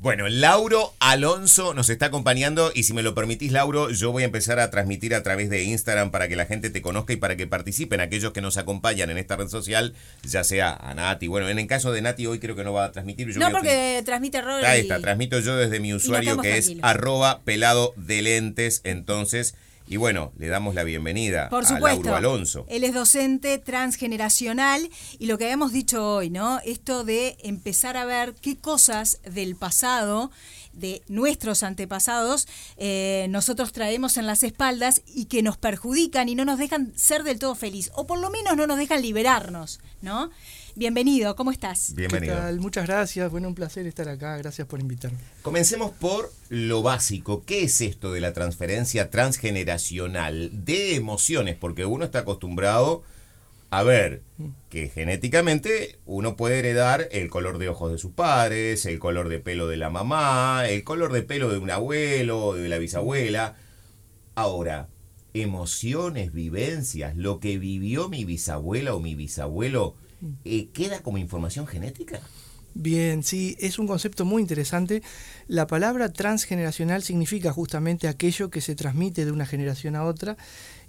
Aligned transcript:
Bueno, 0.00 0.30
Lauro 0.30 0.94
Alonso 0.98 1.74
nos 1.74 1.90
está 1.90 2.06
acompañando 2.06 2.72
y 2.74 2.84
si 2.84 2.94
me 2.94 3.02
lo 3.02 3.14
permitís, 3.14 3.52
Lauro, 3.52 3.90
yo 3.90 4.12
voy 4.12 4.22
a 4.22 4.26
empezar 4.26 4.58
a 4.58 4.70
transmitir 4.70 5.14
a 5.14 5.22
través 5.22 5.50
de 5.50 5.62
Instagram 5.64 6.10
para 6.10 6.26
que 6.26 6.36
la 6.36 6.46
gente 6.46 6.70
te 6.70 6.80
conozca 6.80 7.12
y 7.12 7.16
para 7.16 7.36
que 7.36 7.46
participen 7.46 8.00
aquellos 8.00 8.32
que 8.32 8.40
nos 8.40 8.56
acompañan 8.56 9.10
en 9.10 9.18
esta 9.18 9.36
red 9.36 9.48
social, 9.48 9.92
ya 10.22 10.42
sea 10.42 10.72
a 10.72 10.94
Nati. 10.94 11.26
Bueno, 11.26 11.50
en 11.50 11.58
el 11.58 11.66
caso 11.66 11.92
de 11.92 12.00
Nati 12.00 12.26
hoy 12.26 12.38
creo 12.38 12.56
que 12.56 12.64
no 12.64 12.72
va 12.72 12.86
a 12.86 12.92
transmitir. 12.92 13.36
no, 13.36 13.50
porque 13.50 14.00
transmite 14.02 14.40
Robert. 14.40 14.64
Ahí 14.64 14.80
está, 14.80 15.00
transmito 15.02 15.38
yo 15.38 15.54
desde 15.54 15.80
mi 15.80 15.92
usuario 15.92 16.38
que 16.38 16.56
es 16.56 16.72
arroba 16.80 17.42
pelado 17.44 17.92
de 17.96 18.22
lentes. 18.22 18.80
Entonces, 18.84 19.54
y 19.90 19.96
bueno, 19.96 20.32
le 20.38 20.46
damos 20.46 20.76
la 20.76 20.84
bienvenida 20.84 21.48
Por 21.48 21.66
supuesto, 21.66 22.10
a 22.10 22.12
Lauro 22.12 22.16
Alonso. 22.16 22.64
Él 22.68 22.84
es 22.84 22.94
docente 22.94 23.58
transgeneracional 23.58 24.88
y 25.18 25.26
lo 25.26 25.36
que 25.36 25.46
habíamos 25.46 25.72
dicho 25.72 26.14
hoy, 26.14 26.30
¿no? 26.30 26.60
Esto 26.64 27.02
de 27.02 27.36
empezar 27.42 27.96
a 27.96 28.04
ver 28.04 28.36
qué 28.40 28.56
cosas 28.56 29.20
del 29.24 29.56
pasado 29.56 30.30
de 30.72 31.02
nuestros 31.08 31.62
antepasados 31.62 32.46
eh, 32.76 33.26
nosotros 33.30 33.72
traemos 33.72 34.16
en 34.16 34.26
las 34.26 34.42
espaldas 34.42 35.02
y 35.06 35.26
que 35.26 35.42
nos 35.42 35.56
perjudican 35.56 36.28
y 36.28 36.34
no 36.34 36.44
nos 36.44 36.58
dejan 36.58 36.92
ser 36.96 37.22
del 37.22 37.38
todo 37.38 37.54
feliz 37.54 37.90
o 37.94 38.06
por 38.06 38.18
lo 38.18 38.30
menos 38.30 38.56
no 38.56 38.66
nos 38.66 38.78
dejan 38.78 39.02
liberarnos, 39.02 39.80
¿no? 40.02 40.30
Bienvenido, 40.76 41.34
¿cómo 41.34 41.50
estás? 41.50 41.94
Bienvenido. 41.94 42.34
¿Qué 42.34 42.40
tal? 42.40 42.60
Muchas 42.60 42.86
gracias, 42.86 43.30
bueno, 43.30 43.48
un 43.48 43.54
placer 43.54 43.86
estar 43.86 44.08
acá, 44.08 44.36
gracias 44.36 44.66
por 44.68 44.80
invitarme. 44.80 45.18
Comencemos 45.42 45.90
por 45.90 46.32
lo 46.48 46.82
básico. 46.82 47.42
¿Qué 47.44 47.64
es 47.64 47.80
esto 47.80 48.12
de 48.12 48.20
la 48.20 48.32
transferencia 48.32 49.10
transgeneracional 49.10 50.50
de 50.64 50.94
emociones? 50.94 51.56
Porque 51.56 51.84
uno 51.84 52.04
está 52.04 52.20
acostumbrado 52.20 53.02
a 53.70 53.82
ver 53.84 54.22
que 54.68 54.88
genéticamente 54.88 55.98
uno 56.04 56.36
puede 56.36 56.58
heredar 56.58 57.08
el 57.12 57.30
color 57.30 57.58
de 57.58 57.68
ojos 57.68 57.92
de 57.92 57.98
sus 57.98 58.12
padres, 58.12 58.84
el 58.84 58.98
color 58.98 59.28
de 59.28 59.38
pelo 59.38 59.68
de 59.68 59.76
la 59.76 59.90
mamá, 59.90 60.64
el 60.68 60.82
color 60.82 61.12
de 61.12 61.22
pelo 61.22 61.50
de 61.50 61.58
un 61.58 61.70
abuelo, 61.70 62.54
de 62.54 62.68
la 62.68 62.78
bisabuela. 62.78 63.56
Ahora, 64.34 64.88
emociones, 65.34 66.32
vivencias, 66.32 67.16
lo 67.16 67.38
que 67.38 67.58
vivió 67.58 68.08
mi 68.08 68.24
bisabuela 68.24 68.94
o 68.94 69.00
mi 69.00 69.14
bisabuelo, 69.14 69.94
eh, 70.44 70.68
¿queda 70.72 71.02
como 71.02 71.18
información 71.18 71.68
genética? 71.68 72.20
Bien, 72.74 73.22
sí, 73.22 73.56
es 73.58 73.78
un 73.78 73.86
concepto 73.86 74.24
muy 74.24 74.42
interesante. 74.42 75.02
La 75.50 75.66
palabra 75.66 76.12
transgeneracional 76.12 77.02
significa 77.02 77.52
justamente 77.52 78.06
aquello 78.06 78.50
que 78.50 78.60
se 78.60 78.76
transmite 78.76 79.24
de 79.24 79.32
una 79.32 79.46
generación 79.46 79.96
a 79.96 80.04
otra 80.04 80.36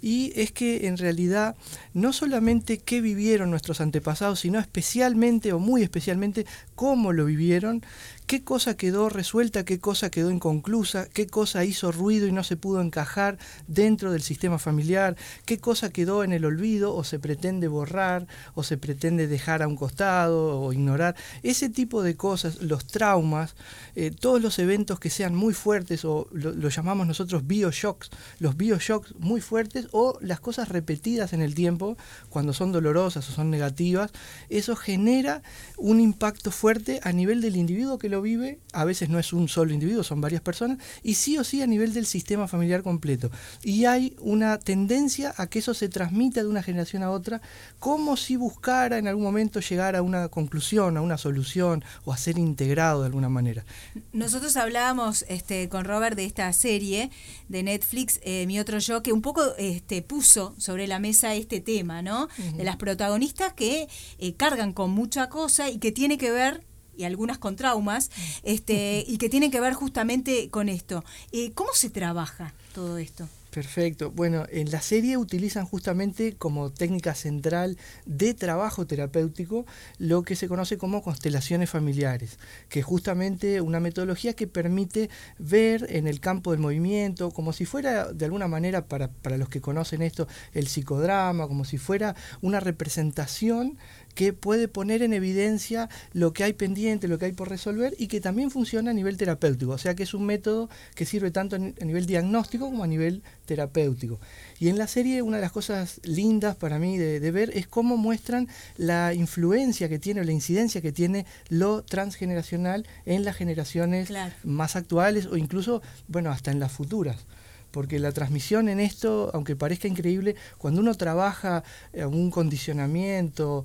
y 0.00 0.32
es 0.36 0.52
que 0.52 0.86
en 0.86 0.98
realidad 0.98 1.56
no 1.94 2.12
solamente 2.12 2.78
qué 2.78 3.00
vivieron 3.00 3.50
nuestros 3.50 3.80
antepasados, 3.80 4.38
sino 4.38 4.60
especialmente 4.60 5.52
o 5.52 5.58
muy 5.58 5.82
especialmente 5.82 6.46
cómo 6.76 7.12
lo 7.12 7.24
vivieron, 7.24 7.82
qué 8.26 8.42
cosa 8.42 8.76
quedó 8.76 9.08
resuelta, 9.08 9.64
qué 9.64 9.78
cosa 9.78 10.10
quedó 10.10 10.30
inconclusa, 10.30 11.08
qué 11.12 11.26
cosa 11.26 11.64
hizo 11.64 11.92
ruido 11.92 12.26
y 12.26 12.32
no 12.32 12.42
se 12.44 12.56
pudo 12.56 12.80
encajar 12.80 13.38
dentro 13.68 14.10
del 14.10 14.22
sistema 14.22 14.58
familiar, 14.58 15.16
qué 15.44 15.58
cosa 15.58 15.90
quedó 15.90 16.24
en 16.24 16.32
el 16.32 16.44
olvido 16.44 16.94
o 16.94 17.04
se 17.04 17.18
pretende 17.20 17.68
borrar 17.68 18.26
o 18.54 18.62
se 18.62 18.78
pretende 18.78 19.28
dejar 19.28 19.62
a 19.62 19.68
un 19.68 19.76
costado 19.76 20.60
o 20.60 20.72
ignorar. 20.72 21.14
Ese 21.42 21.68
tipo 21.68 22.02
de 22.02 22.16
cosas, 22.16 22.60
los 22.62 22.86
traumas, 22.86 23.54
eh, 23.94 24.10
todos 24.10 24.42
los 24.42 24.51
eventos 24.58 24.98
que 24.98 25.10
sean 25.10 25.34
muy 25.34 25.54
fuertes 25.54 26.04
o 26.04 26.28
lo, 26.32 26.68
llamamos 26.68 27.06
nosotros 27.06 27.46
bioshocks, 27.46 28.10
los 28.38 28.56
bioshocks 28.56 29.14
muy 29.18 29.40
fuertes 29.40 29.88
o 29.92 30.18
las 30.20 30.40
cosas 30.40 30.68
repetidas 30.68 31.32
en 31.32 31.42
el 31.42 31.54
tiempo 31.54 31.96
cuando 32.28 32.52
son 32.52 32.72
dolorosas 32.72 33.28
o 33.28 33.32
son 33.32 33.50
negativas, 33.50 34.10
eso 34.48 34.76
genera 34.76 35.42
un 35.76 36.00
impacto 36.00 36.50
fuerte 36.50 37.00
a 37.02 37.12
nivel 37.12 37.40
del 37.40 37.56
individuo 37.56 37.98
que 37.98 38.08
lo 38.08 38.22
vive, 38.22 38.60
a 38.72 38.84
veces 38.84 39.08
no 39.08 39.18
es 39.18 39.32
un 39.32 39.48
solo 39.48 39.72
individuo, 39.72 40.02
son 40.02 40.20
varias 40.20 40.42
personas, 40.42 40.78
y 41.02 41.14
sí 41.14 41.38
o 41.38 41.44
sí 41.44 41.62
a 41.62 41.66
nivel 41.66 41.92
del 41.92 42.06
sistema 42.06 42.48
familiar 42.48 42.82
completo. 42.82 43.30
Y 43.62 43.84
hay 43.84 44.16
una 44.20 44.58
tendencia 44.58 45.34
a 45.36 45.46
que 45.46 45.58
eso 45.58 45.74
se 45.74 45.88
transmita 45.88 46.42
de 46.42 46.48
una 46.48 46.62
generación 46.62 47.02
a 47.02 47.10
otra, 47.10 47.40
como 47.78 48.16
si 48.16 48.36
buscara 48.36 48.98
en 48.98 49.08
algún 49.08 49.24
momento 49.24 49.60
llegar 49.60 49.96
a 49.96 50.02
una 50.02 50.28
conclusión, 50.28 50.96
a 50.96 51.02
una 51.02 51.18
solución 51.18 51.84
o 52.04 52.12
a 52.12 52.16
ser 52.16 52.38
integrado 52.38 53.00
de 53.00 53.06
alguna 53.06 53.28
manera. 53.28 53.64
Nosotros 54.12 54.41
hablábamos 54.56 55.24
este, 55.28 55.68
con 55.68 55.84
Robert 55.84 56.16
de 56.16 56.24
esta 56.24 56.52
serie 56.52 57.10
de 57.48 57.62
Netflix, 57.62 58.18
eh, 58.22 58.44
Mi 58.46 58.58
Otro 58.58 58.78
Yo, 58.80 59.02
que 59.02 59.12
un 59.12 59.22
poco 59.22 59.54
este, 59.56 60.02
puso 60.02 60.54
sobre 60.58 60.86
la 60.86 60.98
mesa 60.98 61.34
este 61.34 61.60
tema, 61.60 62.02
¿no? 62.02 62.28
De 62.56 62.64
las 62.64 62.76
protagonistas 62.76 63.52
que 63.52 63.88
eh, 64.18 64.34
cargan 64.34 64.72
con 64.72 64.90
mucha 64.90 65.28
cosa 65.28 65.70
y 65.70 65.78
que 65.78 65.92
tiene 65.92 66.18
que 66.18 66.32
ver 66.32 66.64
y 66.96 67.04
algunas 67.04 67.38
con 67.38 67.56
traumas, 67.56 68.10
este, 68.42 69.04
y 69.08 69.16
que 69.18 69.28
tienen 69.28 69.50
que 69.50 69.60
ver 69.60 69.74
justamente 69.74 70.50
con 70.50 70.68
esto. 70.68 71.04
Eh, 71.30 71.52
¿Cómo 71.52 71.70
se 71.72 71.88
trabaja 71.88 72.52
todo 72.74 72.98
esto? 72.98 73.28
Perfecto. 73.52 74.10
Bueno, 74.10 74.46
en 74.48 74.70
la 74.70 74.80
serie 74.80 75.18
utilizan 75.18 75.66
justamente 75.66 76.32
como 76.38 76.72
técnica 76.72 77.14
central 77.14 77.76
de 78.06 78.32
trabajo 78.32 78.86
terapéutico 78.86 79.66
lo 79.98 80.22
que 80.22 80.36
se 80.36 80.48
conoce 80.48 80.78
como 80.78 81.02
constelaciones 81.02 81.68
familiares, 81.68 82.38
que 82.70 82.80
es 82.80 82.86
justamente 82.86 83.60
una 83.60 83.78
metodología 83.78 84.32
que 84.32 84.46
permite 84.46 85.10
ver 85.38 85.84
en 85.90 86.06
el 86.06 86.18
campo 86.18 86.52
del 86.52 86.60
movimiento, 86.60 87.30
como 87.30 87.52
si 87.52 87.66
fuera 87.66 88.10
de 88.14 88.24
alguna 88.24 88.48
manera, 88.48 88.86
para, 88.86 89.08
para 89.08 89.36
los 89.36 89.50
que 89.50 89.60
conocen 89.60 90.00
esto, 90.00 90.26
el 90.54 90.66
psicodrama, 90.66 91.46
como 91.46 91.66
si 91.66 91.76
fuera 91.76 92.16
una 92.40 92.58
representación 92.58 93.76
que 94.14 94.32
puede 94.32 94.68
poner 94.68 95.02
en 95.02 95.12
evidencia 95.12 95.88
lo 96.12 96.32
que 96.32 96.44
hay 96.44 96.52
pendiente, 96.52 97.08
lo 97.08 97.18
que 97.18 97.26
hay 97.26 97.32
por 97.32 97.48
resolver 97.48 97.94
y 97.98 98.08
que 98.08 98.20
también 98.20 98.50
funciona 98.50 98.90
a 98.90 98.94
nivel 98.94 99.16
terapéutico. 99.16 99.72
O 99.72 99.78
sea 99.78 99.94
que 99.94 100.02
es 100.02 100.14
un 100.14 100.24
método 100.24 100.68
que 100.94 101.04
sirve 101.04 101.30
tanto 101.30 101.56
a 101.56 101.58
nivel 101.58 102.06
diagnóstico 102.06 102.66
como 102.66 102.84
a 102.84 102.86
nivel 102.86 103.22
terapéutico. 103.46 104.20
Y 104.58 104.68
en 104.68 104.78
la 104.78 104.86
serie 104.86 105.22
una 105.22 105.36
de 105.36 105.42
las 105.42 105.52
cosas 105.52 106.00
lindas 106.04 106.56
para 106.56 106.78
mí 106.78 106.98
de, 106.98 107.32
ver 107.32 107.50
es 107.54 107.66
cómo 107.66 107.96
muestran 107.96 108.48
la 108.76 109.14
influencia 109.14 109.88
que 109.88 109.98
tiene, 109.98 110.24
la 110.24 110.32
incidencia 110.32 110.80
que 110.82 110.92
tiene 110.92 111.24
lo 111.48 111.82
transgeneracional 111.82 112.86
en 113.06 113.24
las 113.24 113.36
generaciones 113.36 114.12
más 114.44 114.76
actuales 114.76 115.26
o 115.26 115.36
incluso, 115.36 115.82
bueno, 116.08 116.30
hasta 116.30 116.50
en 116.50 116.60
las 116.60 116.72
futuras 116.72 117.26
porque 117.72 117.98
la 117.98 118.12
transmisión 118.12 118.68
en 118.68 118.78
esto, 118.78 119.30
aunque 119.34 119.56
parezca 119.56 119.88
increíble, 119.88 120.36
cuando 120.58 120.80
uno 120.80 120.94
trabaja 120.94 121.64
eh, 121.92 122.04
un 122.04 122.30
condicionamiento, 122.30 123.64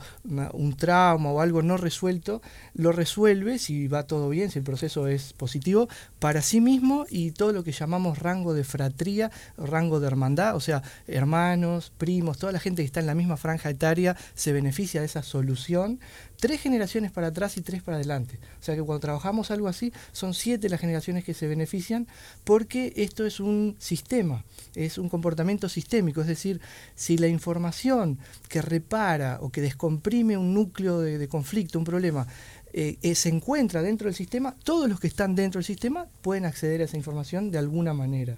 un 0.53 0.75
trauma 0.75 1.31
o 1.31 1.41
algo 1.41 1.61
no 1.61 1.77
resuelto, 1.77 2.41
lo 2.73 2.91
resuelve, 2.91 3.59
si 3.59 3.87
va 3.87 4.07
todo 4.07 4.29
bien, 4.29 4.49
si 4.49 4.59
el 4.59 4.65
proceso 4.65 5.07
es 5.07 5.33
positivo, 5.33 5.87
para 6.19 6.41
sí 6.41 6.61
mismo 6.61 7.05
y 7.09 7.31
todo 7.31 7.51
lo 7.51 7.63
que 7.63 7.71
llamamos 7.71 8.19
rango 8.19 8.53
de 8.53 8.63
fratría, 8.63 9.29
rango 9.57 9.99
de 9.99 10.07
hermandad, 10.07 10.55
o 10.55 10.59
sea, 10.59 10.81
hermanos, 11.07 11.91
primos, 11.97 12.37
toda 12.37 12.53
la 12.53 12.59
gente 12.59 12.81
que 12.81 12.87
está 12.87 13.01
en 13.01 13.07
la 13.07 13.15
misma 13.15 13.37
franja 13.37 13.69
etaria 13.69 14.15
se 14.33 14.53
beneficia 14.53 15.01
de 15.01 15.05
esa 15.05 15.21
solución 15.21 15.99
tres 16.39 16.61
generaciones 16.61 17.11
para 17.11 17.27
atrás 17.27 17.57
y 17.57 17.61
tres 17.61 17.81
para 17.83 17.97
adelante. 17.97 18.39
O 18.59 18.63
sea 18.63 18.75
que 18.75 18.81
cuando 18.81 18.99
trabajamos 18.99 19.51
algo 19.51 19.67
así, 19.67 19.91
son 20.11 20.33
siete 20.33 20.69
las 20.69 20.79
generaciones 20.79 21.23
que 21.23 21.33
se 21.33 21.47
benefician 21.47 22.07
porque 22.43 22.93
esto 22.95 23.25
es 23.25 23.39
un 23.39 23.75
sistema, 23.79 24.45
es 24.75 24.97
un 24.97 25.09
comportamiento 25.09 25.69
sistémico. 25.69 26.21
Es 26.21 26.27
decir, 26.27 26.61
si 26.95 27.17
la 27.17 27.27
información 27.27 28.19
que 28.47 28.61
repara 28.61 29.39
o 29.41 29.49
que 29.49 29.61
descomprime 29.61 30.37
un 30.37 30.53
núcleo 30.53 30.99
de, 30.99 31.27
conflicto, 31.27 31.79
un 31.79 31.85
problema, 31.85 32.27
eh, 32.73 32.97
eh, 33.01 33.15
se 33.15 33.29
encuentra 33.29 33.81
dentro 33.81 34.05
del 34.05 34.15
sistema, 34.15 34.55
todos 34.63 34.87
los 34.89 34.99
que 34.99 35.07
están 35.07 35.35
dentro 35.35 35.59
del 35.59 35.65
sistema 35.65 36.07
pueden 36.21 36.45
acceder 36.45 36.81
a 36.81 36.83
esa 36.85 36.97
información 36.97 37.49
de 37.49 37.57
alguna 37.57 37.93
manera. 37.93 38.37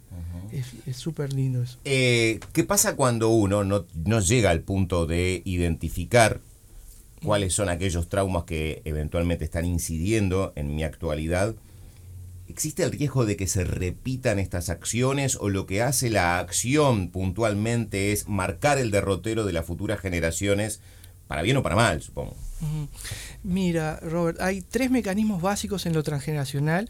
Es 0.51 0.97
súper 0.97 1.33
lindo 1.33 1.61
eso. 1.61 1.77
Eh, 1.85 2.39
¿Qué 2.53 2.63
pasa 2.63 2.95
cuando 2.95 3.29
uno 3.29 3.63
no, 3.63 3.85
no 4.05 4.19
llega 4.19 4.49
al 4.49 4.61
punto 4.61 5.05
de 5.05 5.41
identificar 5.45 6.41
cuáles 7.23 7.53
son 7.53 7.69
aquellos 7.69 8.09
traumas 8.09 8.43
que 8.43 8.81
eventualmente 8.85 9.45
están 9.45 9.65
incidiendo 9.65 10.53
en 10.55 10.75
mi 10.75 10.83
actualidad. 10.83 11.55
¿Existe 12.47 12.83
el 12.83 12.91
riesgo 12.91 13.25
de 13.25 13.37
que 13.37 13.47
se 13.47 13.63
repitan 13.63 14.39
estas 14.39 14.69
acciones 14.69 15.37
o 15.39 15.49
lo 15.49 15.65
que 15.65 15.83
hace 15.83 16.09
la 16.09 16.39
acción 16.39 17.09
puntualmente 17.09 18.11
es 18.11 18.27
marcar 18.27 18.79
el 18.79 18.89
derrotero 18.89 19.45
de 19.45 19.53
las 19.53 19.65
futuras 19.65 19.99
generaciones, 19.99 20.81
para 21.27 21.43
bien 21.43 21.57
o 21.57 21.63
para 21.63 21.75
mal, 21.75 22.01
supongo? 22.01 22.35
Mira, 23.43 23.99
Robert, 24.01 24.41
hay 24.41 24.61
tres 24.61 24.91
mecanismos 24.91 25.41
básicos 25.41 25.85
en 25.85 25.93
lo 25.93 26.03
transgeneracional. 26.03 26.89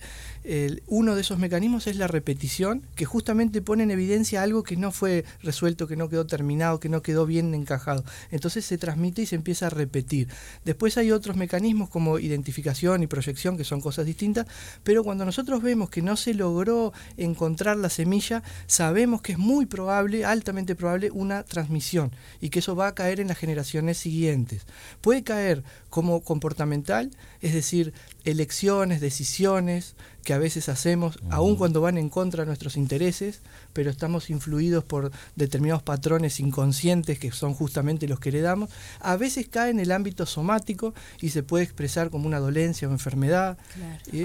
uno 0.87 1.15
de 1.15 1.21
esos 1.21 1.37
mecanismos 1.37 1.87
es 1.87 1.95
la 1.95 2.07
repetición, 2.07 2.83
que 2.95 3.05
justamente 3.05 3.61
pone 3.61 3.83
en 3.83 3.91
evidencia 3.91 4.41
algo 4.41 4.63
que 4.63 4.77
no 4.77 4.91
fue 4.91 5.25
resuelto, 5.43 5.87
que 5.87 5.95
no 5.95 6.09
quedó 6.09 6.25
terminado, 6.25 6.79
que 6.79 6.89
no 6.89 7.01
quedó 7.01 7.25
bien 7.25 7.53
encajado. 7.53 8.03
Entonces 8.31 8.65
se 8.65 8.77
transmite 8.77 9.21
y 9.23 9.25
se 9.25 9.35
empieza 9.35 9.67
a 9.67 9.69
repetir. 9.69 10.27
Después 10.65 10.97
hay 10.97 11.11
otros 11.11 11.35
mecanismos 11.35 11.89
como 11.89 12.19
identificación 12.19 13.03
y 13.03 13.07
proyección, 13.07 13.57
que 13.57 13.63
son 13.63 13.81
cosas 13.81 14.05
distintas, 14.05 14.47
pero 14.83 15.03
cuando 15.03 15.25
nosotros 15.25 15.61
vemos 15.61 15.89
que 15.89 16.01
no 16.01 16.15
se 16.15 16.33
logró 16.33 16.93
encontrar 17.17 17.77
la 17.77 17.89
semilla, 17.89 18.43
sabemos 18.67 19.21
que 19.21 19.33
es 19.33 19.37
muy 19.37 19.65
probable, 19.65 20.25
altamente 20.25 20.75
probable, 20.75 21.11
una 21.11 21.43
transmisión 21.43 22.11
y 22.41 22.49
que 22.49 22.59
eso 22.59 22.75
va 22.75 22.87
a 22.87 22.95
caer 22.95 23.19
en 23.19 23.27
las 23.27 23.37
generaciones 23.37 23.97
siguientes. 23.97 24.65
Puede 25.01 25.23
caer 25.23 25.58
ser 25.61 25.79
como 25.89 26.21
comportamental, 26.21 27.11
es 27.41 27.53
decir, 27.53 27.93
elecciones, 28.25 29.01
decisiones 29.01 29.95
que 30.23 30.33
a 30.33 30.37
veces 30.37 30.69
hacemos, 30.69 31.17
aun 31.29 31.55
cuando 31.55 31.81
van 31.81 31.97
en 31.97 32.09
contra 32.09 32.43
de 32.43 32.47
nuestros 32.47 32.77
intereses, 32.77 33.41
pero 33.73 33.89
estamos 33.89 34.29
influidos 34.29 34.83
por 34.83 35.11
determinados 35.35 35.81
patrones 35.81 36.39
inconscientes 36.39 37.19
que 37.19 37.31
son 37.31 37.53
justamente 37.53 38.07
los 38.07 38.19
que 38.19 38.29
heredamos, 38.29 38.69
a 38.99 39.15
veces 39.15 39.47
cae 39.49 39.71
en 39.71 39.79
el 39.79 39.91
ámbito 39.91 40.25
somático 40.25 40.93
y 41.21 41.29
se 41.29 41.43
puede 41.43 41.63
expresar 41.63 42.09
como 42.09 42.27
una 42.27 42.39
dolencia 42.39 42.87
o 42.87 42.91
enfermedad. 42.91 43.57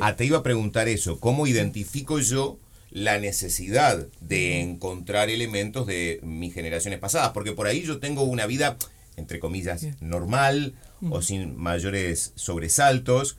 Ah, 0.01 0.17
te 0.17 0.25
iba 0.25 0.39
a 0.39 0.43
preguntar 0.43 0.89
eso, 0.89 1.21
¿cómo 1.21 1.47
identifico 1.47 2.19
yo 2.19 2.59
la 2.95 3.19
necesidad 3.19 4.07
de 4.21 4.61
encontrar 4.61 5.29
elementos 5.29 5.85
de 5.85 6.21
mis 6.23 6.55
generaciones 6.55 7.01
pasadas, 7.01 7.33
porque 7.33 7.51
por 7.51 7.67
ahí 7.67 7.83
yo 7.83 7.99
tengo 7.99 8.23
una 8.23 8.47
vida, 8.47 8.77
entre 9.17 9.41
comillas, 9.41 9.85
normal 10.01 10.75
o 11.11 11.23
sin 11.23 11.57
mayores 11.57 12.33
sobresaltos, 12.35 13.37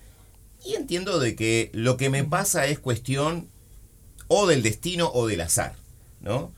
y 0.66 0.76
entiendo 0.76 1.20
de 1.20 1.36
que 1.36 1.70
lo 1.74 1.98
que 1.98 2.10
me 2.10 2.24
pasa 2.24 2.68
es 2.68 2.80
cuestión 2.80 3.50
o 4.28 4.48
del 4.48 4.64
destino 4.64 5.12
o 5.14 5.28
del 5.28 5.42
azar, 5.42 5.76
¿no? 6.22 6.52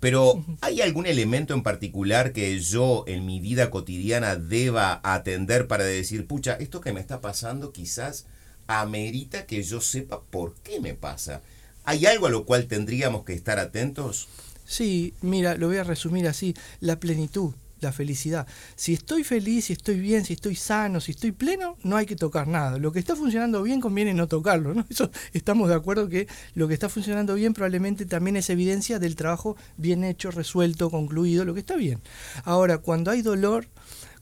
Pero 0.00 0.44
¿hay 0.60 0.82
algún 0.82 1.06
elemento 1.06 1.54
en 1.54 1.62
particular 1.62 2.32
que 2.32 2.60
yo 2.60 3.04
en 3.06 3.24
mi 3.24 3.40
vida 3.40 3.70
cotidiana 3.70 4.36
deba 4.36 5.00
atender 5.02 5.66
para 5.68 5.84
decir, 5.84 6.26
pucha, 6.26 6.54
esto 6.54 6.80
que 6.80 6.92
me 6.92 7.00
está 7.00 7.20
pasando 7.20 7.72
quizás 7.72 8.26
amerita 8.66 9.46
que 9.46 9.62
yo 9.62 9.80
sepa 9.80 10.20
por 10.22 10.54
qué 10.56 10.80
me 10.80 10.94
pasa? 10.94 11.42
¿Hay 11.84 12.04
algo 12.06 12.26
a 12.26 12.30
lo 12.30 12.44
cual 12.44 12.66
tendríamos 12.66 13.24
que 13.24 13.32
estar 13.32 13.58
atentos? 13.58 14.28
Sí, 14.64 15.14
mira, 15.22 15.56
lo 15.56 15.68
voy 15.68 15.78
a 15.78 15.84
resumir 15.84 16.26
así, 16.26 16.54
la 16.80 16.98
plenitud, 16.98 17.54
la 17.80 17.92
felicidad. 17.92 18.46
Si 18.74 18.94
estoy 18.94 19.24
feliz, 19.24 19.66
si 19.66 19.74
estoy 19.74 20.00
bien, 20.00 20.24
si 20.24 20.34
estoy 20.34 20.56
sano, 20.56 21.00
si 21.00 21.12
estoy 21.12 21.32
pleno, 21.32 21.76
no 21.82 21.96
hay 21.96 22.06
que 22.06 22.16
tocar 22.16 22.48
nada. 22.48 22.78
Lo 22.78 22.92
que 22.92 22.98
está 22.98 23.16
funcionando 23.16 23.62
bien 23.62 23.80
conviene 23.80 24.14
no 24.14 24.28
tocarlo. 24.28 24.74
Eso 24.88 25.10
estamos 25.32 25.68
de 25.68 25.74
acuerdo 25.74 26.08
que 26.08 26.26
lo 26.54 26.68
que 26.68 26.74
está 26.74 26.88
funcionando 26.88 27.34
bien 27.34 27.54
probablemente 27.54 28.06
también 28.06 28.36
es 28.36 28.50
evidencia 28.50 28.98
del 28.98 29.16
trabajo 29.16 29.56
bien 29.76 30.04
hecho, 30.04 30.30
resuelto, 30.30 30.90
concluido, 30.90 31.44
lo 31.44 31.54
que 31.54 31.60
está 31.60 31.76
bien. 31.76 32.00
Ahora, 32.44 32.78
cuando 32.78 33.10
hay 33.10 33.22
dolor, 33.22 33.66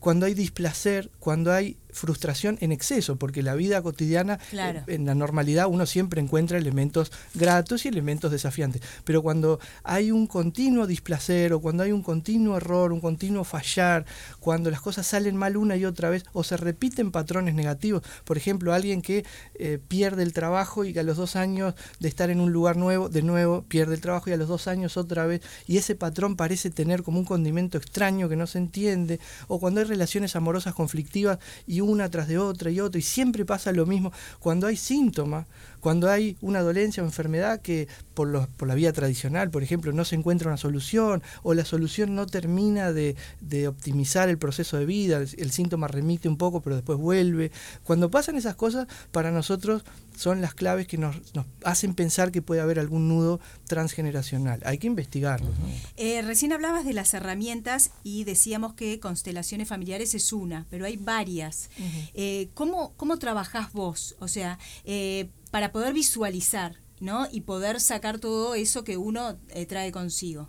cuando 0.00 0.26
hay 0.26 0.34
displacer, 0.34 1.10
cuando 1.18 1.52
hay 1.52 1.78
frustración 1.94 2.58
en 2.60 2.72
exceso, 2.72 3.16
porque 3.16 3.42
la 3.42 3.54
vida 3.54 3.80
cotidiana, 3.80 4.38
eh, 4.52 4.82
en 4.88 5.06
la 5.06 5.14
normalidad, 5.14 5.68
uno 5.68 5.86
siempre 5.86 6.20
encuentra 6.20 6.58
elementos 6.58 7.10
gratos 7.34 7.84
y 7.84 7.88
elementos 7.88 8.30
desafiantes. 8.30 8.82
Pero 9.04 9.22
cuando 9.22 9.60
hay 9.82 10.10
un 10.10 10.26
continuo 10.26 10.86
displacer 10.86 11.52
o 11.52 11.60
cuando 11.60 11.84
hay 11.84 11.92
un 11.92 12.02
continuo 12.02 12.56
error, 12.56 12.92
un 12.92 13.00
continuo 13.00 13.44
fallar, 13.44 14.04
cuando 14.40 14.70
las 14.70 14.80
cosas 14.80 15.06
salen 15.06 15.36
mal 15.36 15.56
una 15.56 15.76
y 15.76 15.84
otra 15.84 16.10
vez 16.10 16.24
o 16.32 16.44
se 16.44 16.56
repiten 16.56 17.10
patrones 17.10 17.54
negativos, 17.54 18.02
por 18.24 18.36
ejemplo, 18.36 18.74
alguien 18.74 19.00
que 19.00 19.24
eh, 19.54 19.78
pierde 19.86 20.22
el 20.22 20.32
trabajo 20.32 20.84
y 20.84 20.92
que 20.92 21.00
a 21.00 21.04
los 21.04 21.16
dos 21.16 21.36
años 21.36 21.74
de 22.00 22.08
estar 22.08 22.30
en 22.30 22.40
un 22.40 22.52
lugar 22.52 22.76
nuevo, 22.76 23.08
de 23.08 23.22
nuevo 23.22 23.62
pierde 23.62 23.94
el 23.94 24.00
trabajo 24.00 24.30
y 24.30 24.32
a 24.32 24.36
los 24.36 24.48
dos 24.48 24.66
años 24.66 24.96
otra 24.96 25.26
vez, 25.26 25.42
y 25.66 25.76
ese 25.76 25.94
patrón 25.94 26.36
parece 26.36 26.70
tener 26.70 27.02
como 27.02 27.18
un 27.18 27.24
condimento 27.24 27.78
extraño 27.78 28.28
que 28.28 28.36
no 28.36 28.46
se 28.46 28.58
entiende, 28.58 29.20
o 29.46 29.60
cuando 29.60 29.80
hay 29.80 29.86
relaciones 29.86 30.34
amorosas 30.34 30.74
conflictivas 30.74 31.38
y 31.66 31.80
una 31.84 32.10
tras 32.10 32.28
de 32.28 32.38
otra 32.38 32.70
y 32.70 32.80
otra, 32.80 32.98
y 32.98 33.02
siempre 33.02 33.44
pasa 33.44 33.72
lo 33.72 33.86
mismo. 33.86 34.12
Cuando 34.40 34.66
hay 34.66 34.76
síntomas, 34.76 35.46
cuando 35.84 36.10
hay 36.10 36.38
una 36.40 36.62
dolencia 36.62 37.02
o 37.02 37.06
enfermedad 37.06 37.60
que 37.60 37.88
por, 38.14 38.26
los, 38.28 38.48
por 38.48 38.66
la 38.66 38.74
vía 38.74 38.90
tradicional, 38.94 39.50
por 39.50 39.62
ejemplo, 39.62 39.92
no 39.92 40.06
se 40.06 40.16
encuentra 40.16 40.48
una 40.48 40.56
solución, 40.56 41.22
o 41.42 41.52
la 41.52 41.66
solución 41.66 42.14
no 42.14 42.24
termina 42.24 42.90
de, 42.90 43.16
de 43.42 43.68
optimizar 43.68 44.30
el 44.30 44.38
proceso 44.38 44.78
de 44.78 44.86
vida, 44.86 45.18
el, 45.18 45.50
síntoma 45.50 45.86
remite 45.86 46.26
un 46.26 46.38
poco, 46.38 46.62
pero 46.62 46.76
después 46.76 46.98
vuelve. 46.98 47.52
Cuando 47.82 48.10
pasan 48.10 48.36
esas 48.36 48.54
cosas, 48.54 48.88
para 49.12 49.30
nosotros 49.30 49.84
son 50.16 50.40
las 50.40 50.54
claves 50.54 50.86
que 50.86 50.96
nos, 50.96 51.16
nos 51.34 51.44
hacen 51.64 51.92
pensar 51.92 52.32
que 52.32 52.40
puede 52.40 52.62
haber 52.62 52.78
algún 52.78 53.06
nudo 53.06 53.38
transgeneracional. 53.66 54.62
Hay 54.64 54.78
que 54.78 54.86
investigarlo. 54.86 55.50
Eh, 55.98 56.22
recién 56.22 56.54
hablabas 56.54 56.86
de 56.86 56.94
las 56.94 57.12
herramientas 57.12 57.90
y 58.02 58.24
decíamos 58.24 58.72
que 58.72 59.00
constelaciones 59.00 59.68
familiares 59.68 60.14
es 60.14 60.32
una, 60.32 60.64
pero 60.70 60.86
hay 60.86 60.96
varias. 60.96 61.68
Eh, 62.14 62.48
¿cómo, 62.54 62.94
¿Cómo 62.96 63.18
trabajás 63.18 63.70
vos? 63.74 64.16
O 64.18 64.28
sea, 64.28 64.58
eh, 64.86 65.28
para 65.54 65.70
poder 65.70 65.94
visualizar 65.94 66.80
¿no? 66.98 67.28
y 67.30 67.42
poder 67.42 67.78
sacar 67.78 68.18
todo 68.18 68.56
eso 68.56 68.82
que 68.82 68.96
uno 68.96 69.38
eh, 69.50 69.66
trae 69.66 69.92
consigo. 69.92 70.48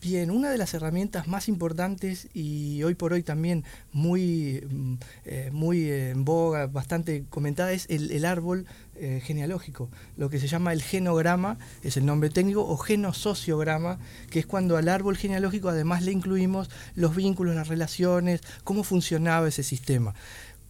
Bien, 0.00 0.30
una 0.30 0.48
de 0.50 0.56
las 0.56 0.72
herramientas 0.72 1.28
más 1.28 1.48
importantes 1.48 2.28
y 2.32 2.82
hoy 2.82 2.94
por 2.94 3.12
hoy 3.12 3.22
también 3.22 3.64
muy, 3.92 4.66
mm, 4.70 4.94
muy 5.52 5.90
en 5.90 6.24
boga, 6.24 6.66
bastante 6.66 7.26
comentada, 7.28 7.72
es 7.72 7.84
el, 7.90 8.24
árbol 8.24 8.64
genealógico, 9.22 9.90
lo 10.16 10.30
que 10.30 10.40
se 10.40 10.48
llama 10.48 10.72
el 10.72 10.82
genograma, 10.82 11.58
es 11.82 11.96
el 11.96 12.06
nombre 12.06 12.30
técnico, 12.30 12.66
o 12.66 12.76
genosociograma, 12.78 13.98
que 14.30 14.40
es 14.40 14.46
cuando 14.46 14.76
al 14.76 14.88
árbol 14.88 15.16
genealógico 15.16 15.68
además 15.68 16.02
le 16.02 16.12
incluimos 16.12 16.70
los 16.94 17.14
vínculos, 17.14 17.54
las 17.54 17.68
relaciones, 17.68 18.40
cómo 18.64 18.82
funcionaba 18.82 19.46
ese 19.46 19.62
sistema. 19.62 20.14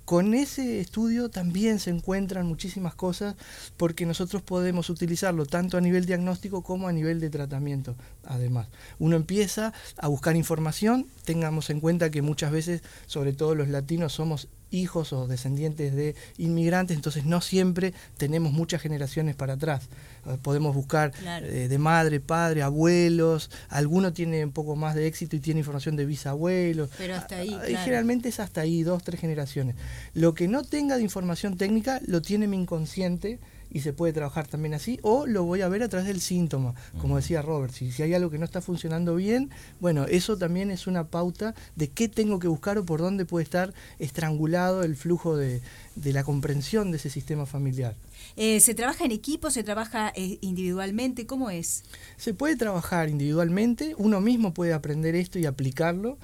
Con 0.08 0.32
ese 0.32 0.80
estudio 0.80 1.28
también 1.28 1.78
se 1.78 1.90
encuentran 1.90 2.46
muchísimas 2.46 2.94
cosas 2.94 3.34
porque 3.76 4.06
nosotros 4.06 4.40
podemos 4.40 4.88
utilizarlo 4.88 5.44
tanto 5.44 5.76
a 5.76 5.82
nivel 5.82 6.06
diagnóstico 6.06 6.62
como 6.62 6.88
a 6.88 6.92
nivel 6.92 7.20
de 7.20 7.28
tratamiento. 7.28 7.94
Además, 8.24 8.68
uno 8.98 9.16
empieza 9.16 9.74
a 9.98 10.08
buscar 10.08 10.34
información, 10.34 11.08
tengamos 11.26 11.68
en 11.68 11.80
cuenta 11.80 12.08
que 12.10 12.22
muchas 12.22 12.52
veces, 12.52 12.80
sobre 13.04 13.34
todo 13.34 13.54
los 13.54 13.68
latinos, 13.68 14.14
somos 14.14 14.48
hijos 14.70 15.12
o 15.12 15.26
descendientes 15.26 15.94
de 15.94 16.14
inmigrantes, 16.36 16.96
entonces 16.96 17.24
no 17.24 17.40
siempre 17.40 17.94
tenemos 18.16 18.52
muchas 18.52 18.82
generaciones 18.82 19.36
para 19.36 19.54
atrás. 19.54 19.88
Eh, 20.26 20.36
podemos 20.42 20.74
buscar 20.74 21.12
eh, 21.24 21.68
de 21.68 21.78
madre, 21.78 22.20
padre, 22.20 22.62
abuelos, 22.62 23.50
alguno 23.68 24.12
tiene 24.12 24.44
un 24.44 24.52
poco 24.52 24.76
más 24.76 24.94
de 24.94 25.06
éxito 25.06 25.36
y 25.36 25.40
tiene 25.40 25.60
información 25.60 25.96
de 25.96 26.06
bisabuelos. 26.06 26.90
Pero 26.98 27.16
hasta 27.16 27.36
ahí. 27.36 27.52
Ah, 27.52 27.80
generalmente 27.84 28.28
es 28.28 28.40
hasta 28.40 28.60
ahí, 28.60 28.82
dos, 28.82 29.02
tres 29.02 29.20
generaciones. 29.20 29.76
Lo 30.14 30.34
que 30.34 30.48
no 30.48 30.62
tenga 30.62 30.96
de 30.96 31.02
información 31.02 31.56
técnica 31.56 32.00
lo 32.06 32.22
tiene 32.22 32.46
mi 32.46 32.56
inconsciente 32.56 33.38
y 33.70 33.80
se 33.80 33.92
puede 33.92 34.12
trabajar 34.12 34.46
también 34.46 34.74
así, 34.74 34.98
o 35.02 35.26
lo 35.26 35.44
voy 35.44 35.62
a 35.62 35.68
ver 35.68 35.82
a 35.82 35.88
través 35.88 36.06
del 36.08 36.20
síntoma, 36.20 36.74
como 37.00 37.16
decía 37.16 37.42
Robert, 37.42 37.72
si, 37.72 37.92
si 37.92 38.02
hay 38.02 38.14
algo 38.14 38.30
que 38.30 38.38
no 38.38 38.44
está 38.44 38.60
funcionando 38.60 39.14
bien, 39.14 39.50
bueno, 39.80 40.04
eso 40.06 40.36
también 40.36 40.70
es 40.70 40.86
una 40.86 41.08
pauta 41.08 41.54
de 41.76 41.88
qué 41.88 42.08
tengo 42.08 42.38
que 42.38 42.48
buscar 42.48 42.78
o 42.78 42.84
por 42.84 43.00
dónde 43.00 43.24
puede 43.24 43.44
estar 43.44 43.74
estrangulado 43.98 44.82
el 44.82 44.96
flujo 44.96 45.36
de, 45.36 45.60
de 45.96 46.12
la 46.12 46.24
comprensión 46.24 46.90
de 46.90 46.96
ese 46.96 47.10
sistema 47.10 47.46
familiar. 47.46 47.94
Eh, 48.36 48.60
¿Se 48.60 48.74
trabaja 48.74 49.04
en 49.04 49.12
equipo? 49.12 49.50
¿Se 49.50 49.62
trabaja 49.62 50.12
eh, 50.14 50.38
individualmente? 50.40 51.26
¿Cómo 51.26 51.50
es? 51.50 51.84
Se 52.16 52.34
puede 52.34 52.56
trabajar 52.56 53.08
individualmente, 53.08 53.94
uno 53.98 54.20
mismo 54.20 54.54
puede 54.54 54.72
aprender 54.72 55.14
esto 55.14 55.38
y 55.38 55.46
aplicarlo 55.46 56.18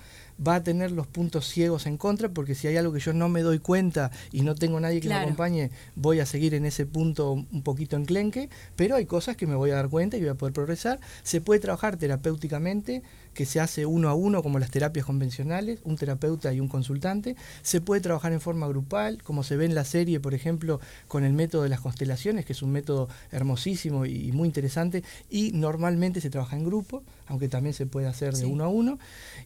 va 0.44 0.56
a 0.56 0.62
tener 0.62 0.92
los 0.92 1.06
puntos 1.06 1.48
ciegos 1.48 1.86
en 1.86 1.96
contra, 1.96 2.28
porque 2.28 2.54
si 2.54 2.66
hay 2.66 2.76
algo 2.76 2.92
que 2.92 3.00
yo 3.00 3.12
no 3.12 3.28
me 3.28 3.42
doy 3.42 3.58
cuenta 3.58 4.10
y 4.32 4.42
no 4.42 4.54
tengo 4.54 4.80
nadie 4.80 5.00
que 5.00 5.08
me 5.08 5.14
acompañe, 5.14 5.70
voy 5.96 6.20
a 6.20 6.26
seguir 6.26 6.54
en 6.54 6.66
ese 6.66 6.86
punto 6.86 7.32
un 7.32 7.62
poquito 7.62 7.96
enclenque, 7.96 8.48
pero 8.76 8.96
hay 8.96 9.06
cosas 9.06 9.36
que 9.36 9.46
me 9.46 9.54
voy 9.54 9.70
a 9.70 9.76
dar 9.76 9.88
cuenta 9.88 10.16
y 10.16 10.20
voy 10.20 10.30
a 10.30 10.34
poder 10.34 10.52
progresar. 10.52 11.00
Se 11.22 11.40
puede 11.40 11.60
trabajar 11.60 11.96
terapéuticamente, 11.96 13.02
que 13.34 13.44
se 13.46 13.60
hace 13.60 13.86
uno 13.86 14.08
a 14.08 14.14
uno 14.14 14.42
como 14.42 14.58
las 14.58 14.70
terapias 14.70 15.04
convencionales, 15.04 15.80
un 15.84 15.96
terapeuta 15.96 16.52
y 16.52 16.60
un 16.60 16.68
consultante. 16.68 17.36
Se 17.62 17.80
puede 17.80 18.00
trabajar 18.00 18.32
en 18.32 18.40
forma 18.40 18.66
grupal, 18.66 19.22
como 19.22 19.42
se 19.42 19.56
ve 19.56 19.64
en 19.64 19.74
la 19.74 19.84
serie, 19.84 20.20
por 20.20 20.34
ejemplo, 20.34 20.80
con 21.08 21.24
el 21.24 21.32
método 21.32 21.62
de 21.62 21.68
las 21.68 21.80
constelaciones, 21.80 22.46
que 22.46 22.52
es 22.52 22.62
un 22.62 22.72
método 22.72 23.08
hermosísimo 23.30 24.06
y 24.06 24.32
muy 24.32 24.46
interesante, 24.46 25.04
y 25.28 25.52
normalmente 25.52 26.20
se 26.20 26.30
trabaja 26.30 26.56
en 26.56 26.64
grupo, 26.64 27.02
aunque 27.26 27.48
también 27.48 27.74
se 27.74 27.86
puede 27.86 28.06
hacer 28.06 28.34
de 28.34 28.46
uno 28.46 28.64
a 28.64 28.68
uno. 28.68 28.98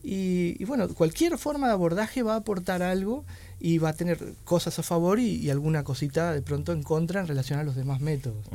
Y, 0.03 0.63
bueno, 0.65 0.89
cualquier 0.89 1.39
forma 1.39 1.69
de 1.69 1.73
abordaje 1.73 2.23
va 2.23 2.35
a 2.35 2.39
aportar 2.39 2.83
algo 2.83 3.25
y 3.61 3.79
va 3.79 3.91
a 3.91 3.93
tener 3.93 4.35
cosas 4.45 4.79
a 4.79 4.83
favor 4.83 5.19
y, 5.19 5.51
alguna 5.51 5.83
cosita 5.83 6.33
de 6.33 6.43
pronto 6.43 6.73
en 6.73 6.83
contra 6.83 7.21
en 7.21 7.27
relación 7.27 7.59
a 7.59 7.65
los 7.65 7.75
demás 7.75 8.01
métodos. 8.01 8.47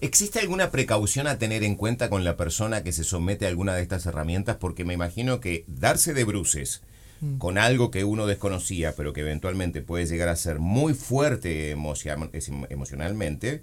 ¿Existe 0.00 0.40
alguna 0.40 0.70
precaución 0.70 1.26
a 1.26 1.38
tener 1.38 1.64
en 1.64 1.74
cuenta 1.74 2.10
con 2.10 2.24
la 2.24 2.36
persona 2.36 2.82
que 2.82 2.92
se 2.92 3.04
somete 3.04 3.46
a 3.46 3.48
alguna 3.48 3.74
de 3.74 3.82
estas 3.82 4.04
herramientas? 4.06 4.56
Porque 4.56 4.84
me 4.84 4.94
imagino 4.94 5.40
que 5.40 5.64
darse 5.68 6.12
de 6.12 6.24
bruces 6.24 6.82
mm. 7.20 7.38
con 7.38 7.56
algo 7.56 7.90
que 7.90 8.04
uno 8.04 8.26
desconocía, 8.26 8.94
pero 8.94 9.12
que 9.12 9.22
eventualmente 9.22 9.80
puede 9.82 10.06
llegar 10.06 10.28
a 10.28 10.36
ser 10.36 10.58
muy 10.58 10.94
fuerte 10.94 11.70
emocionalmente, 11.70 13.62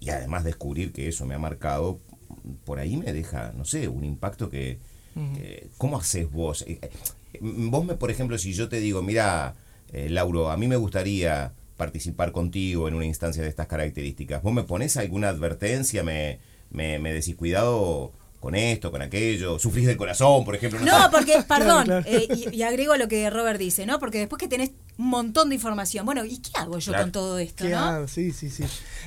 y 0.00 0.10
además 0.10 0.44
descubrir 0.44 0.92
que 0.92 1.08
eso 1.08 1.26
me 1.26 1.34
ha 1.34 1.38
marcado, 1.38 2.00
por 2.64 2.78
ahí 2.78 2.96
me 2.96 3.12
deja, 3.12 3.52
no 3.56 3.64
sé, 3.64 3.88
un 3.88 4.04
impacto 4.04 4.50
que... 4.50 4.78
¿Cómo 5.76 5.98
haces 5.98 6.30
vos? 6.30 6.62
Eh, 6.66 6.78
eh, 6.82 7.38
vos, 7.40 7.84
me, 7.84 7.94
por 7.94 8.10
ejemplo, 8.10 8.38
si 8.38 8.52
yo 8.52 8.68
te 8.68 8.80
digo, 8.80 9.02
mira, 9.02 9.54
eh, 9.92 10.08
Lauro, 10.08 10.50
a 10.50 10.56
mí 10.56 10.66
me 10.68 10.76
gustaría 10.76 11.52
participar 11.80 12.30
contigo 12.30 12.86
en 12.86 12.94
una 12.94 13.06
instancia 13.06 13.42
de 13.42 13.48
estas 13.48 13.66
características, 13.66 14.42
¿vos 14.42 14.52
me 14.52 14.64
pones 14.64 14.98
alguna 14.98 15.30
advertencia? 15.30 16.04
¿Me, 16.04 16.38
me, 16.70 16.98
me 16.98 17.12
decís 17.12 17.34
cuidado? 17.34 18.12
con 18.40 18.54
esto, 18.54 18.90
con 18.90 19.02
aquello, 19.02 19.58
sufrís 19.58 19.86
del 19.86 19.98
corazón, 19.98 20.44
por 20.44 20.56
ejemplo. 20.56 20.80
No, 20.80 21.10
porque, 21.12 21.44
perdón, 21.46 22.04
y, 22.50 22.62
agrego 22.62 22.96
lo 22.96 23.06
que 23.06 23.28
Robert 23.28 23.58
dice, 23.58 23.84
¿no? 23.84 23.98
Porque 23.98 24.18
después 24.18 24.40
que 24.40 24.48
tenés 24.48 24.70
un 25.00 25.08
montón 25.08 25.48
de 25.48 25.54
información. 25.54 26.04
Bueno, 26.04 26.26
¿y 26.26 26.38
qué 26.38 26.50
hago 26.56 26.78
yo 26.78 26.92
con 26.92 27.10
todo 27.10 27.38
esto? 27.38 27.64
¿Qué 27.64 27.74
hago? 27.74 28.06
Sí, 28.06 28.32
sí, 28.32 28.50
sí. 28.50 28.64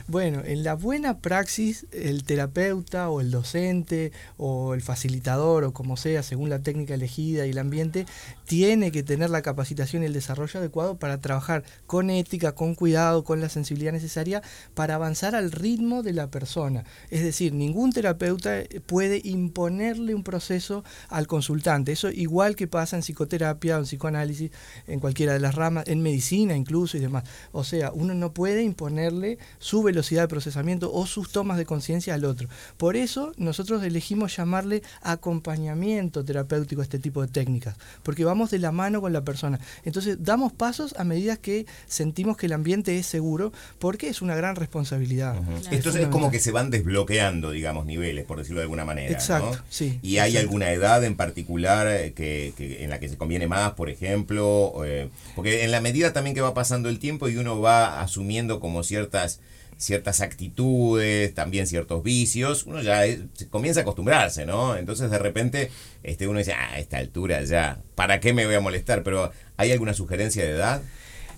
Bueno, 0.07 0.41
en 0.43 0.63
la 0.63 0.73
buena 0.73 1.19
praxis, 1.19 1.85
el 1.91 2.23
terapeuta 2.23 3.12
o 3.12 3.21
el 3.21 3.29
docente 3.29 4.12
o 4.38 4.73
el 4.73 4.81
facilitador 4.81 5.63
o 5.63 5.71
como 5.71 5.95
sea, 5.95 6.23
según 6.23 6.50
la 6.50 6.59
técnica 6.59 6.95
elegida 6.95 7.45
y 7.45 7.51
el 7.51 7.59
ambiente, 7.59 8.07
tiene 8.45 8.91
que 8.91 9.03
tener 9.03 9.29
la 9.29 9.43
capacitación 9.43 10.01
y 10.01 10.07
el 10.07 10.13
desarrollo 10.13 10.59
adecuado 10.59 10.97
para 10.97 11.21
trabajar 11.21 11.63
con 11.85 12.09
ética, 12.09 12.55
con 12.55 12.73
cuidado, 12.73 13.23
con 13.23 13.39
la 13.39 13.50
sensibilidad 13.50 13.91
necesaria 13.91 14.41
para 14.73 14.95
avanzar 14.95 15.35
al 15.35 15.51
ritmo 15.51 16.01
de 16.01 16.13
la 16.13 16.31
persona. 16.31 16.85
Es 17.12 17.23
decir, 17.23 17.53
ningún 17.53 17.93
terapeuta 17.93 18.63
puede 18.88 19.21
imponerle 19.23 20.15
un 20.15 20.23
proceso 20.23 20.83
al 21.09 21.27
consultante. 21.27 21.91
Eso 21.91 22.09
igual 22.09 22.55
que 22.55 22.67
pasa 22.67 22.95
en 22.95 23.03
psicoterapia 23.03 23.75
o 23.75 23.79
en 23.79 23.85
psicoanálisis, 23.85 24.50
en 24.88 25.00
cualquiera 25.00 25.33
de 25.33 25.39
las 25.39 25.53
ramas 25.53 25.82
en 25.85 26.01
medicina 26.01 26.55
incluso 26.55 26.97
y 26.97 26.99
demás. 26.99 27.23
O 27.51 27.63
sea, 27.63 27.91
uno 27.93 28.13
no 28.13 28.33
puede 28.33 28.63
imponerle 28.63 29.37
su 29.59 29.83
velocidad 29.83 30.23
de 30.23 30.27
procesamiento 30.27 30.91
o 30.93 31.05
sus 31.05 31.31
tomas 31.31 31.57
de 31.57 31.65
conciencia 31.65 32.13
al 32.13 32.25
otro. 32.25 32.47
Por 32.77 32.95
eso 32.95 33.33
nosotros 33.37 33.83
elegimos 33.83 34.35
llamarle 34.35 34.83
acompañamiento 35.01 36.23
terapéutico 36.23 36.81
a 36.81 36.83
este 36.83 36.99
tipo 36.99 37.21
de 37.21 37.27
técnicas, 37.27 37.75
porque 38.03 38.25
vamos 38.25 38.51
de 38.51 38.59
la 38.59 38.71
mano 38.71 39.01
con 39.01 39.13
la 39.13 39.23
persona. 39.23 39.59
Entonces 39.83 40.17
damos 40.19 40.53
pasos 40.53 40.95
a 40.97 41.03
medida 41.03 41.37
que 41.37 41.65
sentimos 41.87 42.37
que 42.37 42.47
el 42.47 42.53
ambiente 42.53 42.97
es 42.97 43.05
seguro, 43.05 43.51
porque 43.79 44.07
es 44.09 44.21
una 44.21 44.35
gran 44.35 44.55
responsabilidad. 44.55 45.35
Entonces 45.71 46.03
es 46.03 46.07
como 46.07 46.31
que 46.31 46.39
se 46.39 46.51
van 46.51 46.69
desbloqueando, 46.69 47.51
digamos, 47.51 47.85
niveles, 47.85 48.25
por 48.25 48.37
decirlo 48.37 48.59
de 48.59 48.63
alguna 48.63 48.85
manera. 48.85 49.11
Exacto, 49.11 49.59
sí. 49.69 49.99
¿Y 50.01 50.17
hay 50.17 50.37
alguna 50.37 50.71
edad 50.71 51.03
en 51.03 51.15
particular 51.15 51.87
eh, 51.87 52.13
que, 52.13 52.53
en 52.83 52.89
la 52.89 52.99
que 52.99 53.09
se 53.09 53.17
conviene 53.17 53.47
más, 53.47 53.73
por 53.73 53.89
ejemplo? 53.89 54.83
Eh, 54.85 55.09
porque 55.35 55.63
en 55.63 55.71
la 55.73 55.81
medida 55.81 56.13
también 56.13 56.35
que 56.35 56.41
va 56.41 56.53
pasando 56.53 56.87
el 56.87 56.99
tiempo 56.99 57.27
y 57.27 57.35
uno 57.35 57.59
va 57.59 57.99
asumiendo 57.99 58.59
como 58.59 58.83
ciertas 58.83 59.41
ciertas 59.75 60.21
actitudes, 60.21 61.33
también 61.33 61.67
ciertos 61.67 62.03
vicios, 62.03 62.65
uno 62.65 62.81
ya 62.81 63.01
comienza 63.49 63.81
a 63.81 63.83
acostumbrarse, 63.83 64.45
¿no? 64.45 64.77
Entonces 64.77 65.09
de 65.09 65.17
repente 65.17 65.71
este, 66.03 66.27
uno 66.27 66.39
dice, 66.39 66.53
ah, 66.53 66.73
a 66.73 66.79
esta 66.79 66.99
altura 66.99 67.43
ya, 67.43 67.81
¿para 67.95 68.19
qué 68.19 68.33
me 68.33 68.45
voy 68.45 68.55
a 68.55 68.61
molestar? 68.61 69.03
Pero 69.03 69.31
¿hay 69.57 69.71
alguna 69.71 69.93
sugerencia 69.93 70.45
de 70.45 70.51
edad? 70.51 70.81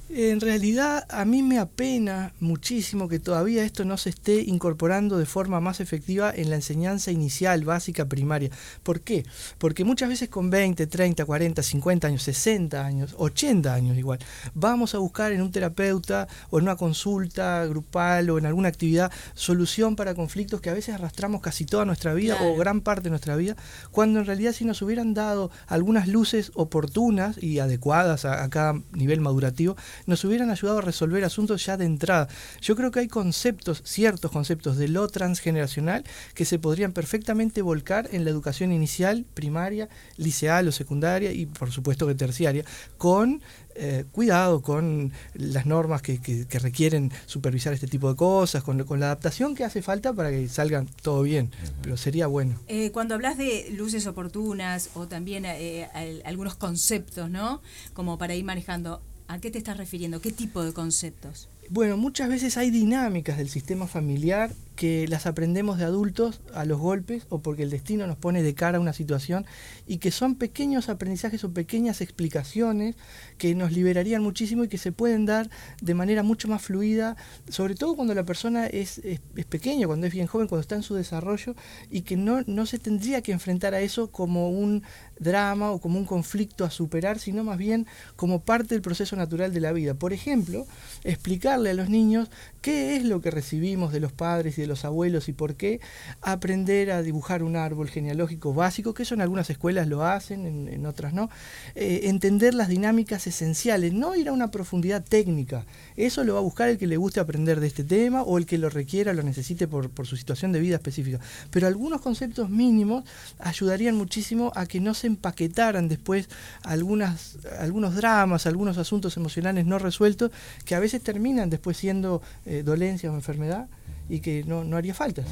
En 0.07 0.39
realidad 0.39 1.03
a 1.09 1.25
mí 1.25 1.41
me 1.41 1.57
apena 1.57 2.31
muchísimo 2.39 3.09
que 3.09 3.17
todavía 3.17 3.65
esto 3.65 3.85
no 3.85 3.97
se 3.97 4.12
esté 4.12 4.41
incorporando 4.41 5.17
de 5.17 5.25
forma 5.25 5.59
más 5.59 5.79
efectiva 5.79 6.31
en 6.33 6.51
la 6.51 6.57
enseñanza 6.57 7.09
inicial, 7.09 7.65
básica, 7.65 8.05
primaria. 8.05 8.51
¿Por 8.83 9.01
qué? 9.01 9.25
Porque 9.57 9.83
muchas 9.83 10.07
veces 10.09 10.29
con 10.29 10.51
20, 10.51 10.85
30, 10.85 11.25
40, 11.25 11.63
50 11.63 12.07
años, 12.07 12.21
60 12.21 12.85
años, 12.85 13.15
80 13.17 13.74
años 13.74 13.97
igual, 13.97 14.19
vamos 14.53 14.93
a 14.93 15.00
buscar 15.00 15.31
en 15.31 15.41
un 15.41 15.51
terapeuta 15.51 16.27
o 16.51 16.59
en 16.59 16.65
una 16.65 16.75
consulta 16.75 17.65
grupal 17.65 18.29
o 18.29 18.38
en 18.38 18.45
alguna 18.45 18.69
actividad 18.69 19.12
solución 19.33 19.95
para 19.95 20.13
conflictos 20.13 20.62
que 20.62 20.69
a 20.69 20.74
veces 20.74 20.93
arrastramos 20.93 21.41
casi 21.41 21.65
toda 21.65 21.83
nuestra 21.83 22.13
vida 22.13 22.38
o 22.43 22.55
gran 22.55 22.81
parte 22.81 23.05
de 23.05 23.09
nuestra 23.09 23.35
vida, 23.35 23.55
cuando 23.89 24.19
en 24.19 24.27
realidad 24.27 24.53
si 24.53 24.65
nos 24.65 24.83
hubieran 24.83 25.15
dado 25.15 25.50
algunas 25.65 26.07
luces 26.07 26.51
oportunas 26.53 27.41
y 27.41 27.57
adecuadas 27.57 28.24
a, 28.25 28.43
a 28.43 28.50
cada 28.51 28.79
nivel 28.93 29.19
madurativo, 29.19 29.75
nos 30.05 30.23
hubieran 30.23 30.49
ayudado 30.49 30.79
a 30.79 30.81
resolver 30.81 31.23
asuntos 31.23 31.65
ya 31.65 31.77
de 31.77 31.85
entrada. 31.85 32.27
Yo 32.61 32.75
creo 32.75 32.91
que 32.91 32.99
hay 32.99 33.07
conceptos, 33.07 33.81
ciertos 33.85 34.31
conceptos 34.31 34.77
de 34.77 34.87
lo 34.87 35.07
transgeneracional 35.07 36.03
que 36.33 36.45
se 36.45 36.59
podrían 36.59 36.91
perfectamente 36.91 37.61
volcar 37.61 38.09
en 38.11 38.23
la 38.23 38.31
educación 38.31 38.71
inicial, 38.71 39.25
primaria, 39.33 39.89
liceal 40.17 40.67
o 40.67 40.71
secundaria 40.71 41.31
y 41.31 41.45
por 41.45 41.71
supuesto 41.71 42.07
que 42.07 42.15
terciaria, 42.15 42.63
con 42.97 43.41
eh, 43.77 44.05
cuidado 44.13 44.61
con 44.61 45.11
las 45.33 45.65
normas 45.65 46.01
que, 46.01 46.47
requieren 46.49 47.11
supervisar 47.25 47.73
este 47.73 47.87
tipo 47.87 48.07
de 48.09 48.15
cosas, 48.15 48.63
con, 48.63 48.81
con, 48.85 49.01
la 49.01 49.07
adaptación 49.07 49.53
que 49.53 49.65
hace 49.65 49.81
falta 49.81 50.13
para 50.13 50.29
que 50.29 50.47
salgan 50.47 50.87
todo 51.01 51.23
bien, 51.23 51.51
pero 51.81 51.97
sería 51.97 52.27
bueno. 52.27 52.57
Eh, 52.67 52.91
cuando 52.91 53.15
hablas 53.15 53.37
de 53.37 53.67
luces 53.71 54.07
oportunas 54.07 54.91
o 54.93 55.07
también 55.07 55.43
eh, 55.45 55.89
algunos 56.23 56.55
conceptos, 56.55 57.29
¿no? 57.29 57.61
Como 57.93 58.17
para 58.17 58.33
ir 58.33 58.45
manejando, 58.45 59.01
¿A 59.27 59.39
qué 59.39 59.51
te 59.51 59.58
estás 59.58 59.77
refiriendo? 59.77 60.22
¿Qué 60.22 60.32
tipo 60.32 60.63
de 60.63 60.74
conceptos? 60.74 61.48
Bueno, 61.70 61.98
muchas 61.98 62.29
veces 62.29 62.58
hay 62.58 62.70
dinámicas 62.70 63.38
del 63.38 63.50
sistema 63.50 63.88
familiar 63.88 64.51
que 64.75 65.08
las 65.08 65.25
aprendemos 65.25 65.77
de 65.77 65.86
adultos 65.86 66.41
a 66.53 66.65
los 66.65 66.79
golpes 66.79 67.25
o 67.29 67.39
porque 67.39 67.63
el 67.63 67.70
destino 67.70 68.08
nos 68.08 68.17
pone 68.17 68.44
de 68.44 68.53
cara 68.53 68.77
a 68.77 68.82
una 68.82 68.94
situación 68.94 69.46
y 69.88 69.98
que 69.98 70.12
son 70.12 70.36
pequeños 70.36 70.89
aprendizajes 70.89 71.44
o 71.44 71.53
pequeñas 71.53 72.01
explicaciones 72.01 72.96
que 73.38 73.55
nos 73.55 73.72
liberarían 73.72 74.22
muchísimo 74.22 74.63
y 74.63 74.67
que 74.67 74.77
se 74.77 74.91
pueden 74.91 75.25
dar 75.25 75.50
de 75.82 75.94
manera 75.94 76.24
mucho 76.24 76.48
más 76.48 76.62
fluida, 76.62 77.15
sobre 77.50 77.75
todo 77.75 77.96
cuando 77.96 78.13
la 78.13 78.24
persona 78.24 78.67
es, 78.67 79.00
es, 79.00 79.20
pequeña, 79.46 79.88
cuando 79.88 80.08
es 80.08 80.13
bien 80.13 80.27
joven, 80.27 80.48
cuando 80.48 80.62
está 80.62 80.75
en 80.75 80.84
su 80.84 80.96
desarrollo 80.96 81.55
y 81.89 82.01
que 82.01 82.17
no, 82.17 82.41
no 82.48 82.65
se 82.65 82.79
tendría 82.79 83.22
que 83.22 83.32
enfrentar 83.32 83.74
a 83.74 83.82
eso 83.82 84.12
como 84.12 84.50
un 84.50 84.84
drama 85.20 85.72
o 85.72 85.79
como 85.79 85.98
un 85.98 86.05
conflicto 86.05 86.65
a 86.65 86.70
superar, 86.70 87.20
sino 87.20 87.44
más 87.44 87.58
bien 87.58 87.88
como 88.15 88.41
parte 88.41 88.75
del 88.75 88.82
proceso 88.82 89.15
natural 89.15 89.53
de 89.53 89.62
la 89.62 89.72
vida. 89.72 89.94
Por 89.94 90.13
ejemplo, 90.13 90.65
explicarle 91.03 91.70
a 91.70 91.74
los 91.74 91.89
niños 91.89 92.29
qué 92.65 92.95
es 92.95 93.03
lo 93.05 93.22
que 93.22 93.29
recibimos 93.29 93.93
de 93.93 94.00
los 94.00 94.12
padres 94.12 94.57
y 94.57 94.62
de 94.62 94.65
los 94.65 94.86
abuelos 94.86 95.29
y 95.29 95.34
por 95.34 95.53
qué 95.53 95.79
aprender 96.24 96.89
a 96.89 97.03
dibujar 97.03 97.43
un 97.43 97.57
árbol 97.57 97.89
genealógico 97.89 98.55
básico, 98.55 98.95
que 98.95 99.03
eso 99.03 99.13
en 99.13 99.22
algunas 99.22 99.51
escuelas 99.51 99.88
lo 99.88 100.03
hacen, 100.03 100.67
en, 100.67 100.86
otras 100.88 101.13
no. 101.13 101.29
Eh, 101.75 102.01
entender 102.05 102.55
las 102.55 102.67
dinámicas 102.67 103.27
esenciales, 103.27 103.93
no 103.93 104.15
ir 104.15 104.29
a 104.29 104.31
una 104.31 104.50
profundidad 104.50 105.03
técnica. 105.03 105.63
Eso 105.95 106.24
lo 106.24 106.34
va 106.34 106.39
a 106.39 106.41
buscar 106.41 106.67
el 106.69 106.79
que 106.79 106.88
le 106.88 106.98
guste 106.98 107.19
aprender 107.19 107.60
de 107.60 107.67
este 107.67 107.84
tema 107.84 108.24
o 108.24 108.39
el 108.39 108.48
que 108.48 108.57
lo 108.57 108.72
requiera, 108.72 109.13
lo 109.13 109.22
necesite 109.22 109.67
por, 109.67 109.91
su 110.03 110.17
situación 110.17 110.51
de 110.51 110.60
vida 110.60 110.77
específica. 110.77 111.19
Pero 111.51 111.67
algunos 111.67 112.01
conceptos 112.01 112.50
mínimos 112.50 113.03
ayudarían 113.38 113.95
muchísimo 113.95 114.51
a 114.55 114.65
que 114.65 114.79
no 114.79 114.95
se 114.95 115.05
empaquetaran 115.05 115.88
después 115.88 116.29
algunas, 116.63 117.38
algunos 117.60 117.93
dramas, 117.93 118.48
algunos 118.48 118.79
asuntos 118.79 119.17
emocionales 119.17 119.67
no 119.67 119.77
resueltos 119.77 120.31
que 120.65 120.74
a 120.74 120.79
veces 120.79 121.03
terminan 121.03 121.51
después 121.51 121.77
siendo... 121.77 122.24
Eh, 122.48 122.54
dolencia 122.63 123.12
o 123.12 123.15
enfermedad 123.15 123.67
y 124.09 124.19
que 124.19 124.43
no, 124.43 124.63
no 124.63 124.77
haría 124.77 124.93
falta. 124.93 125.24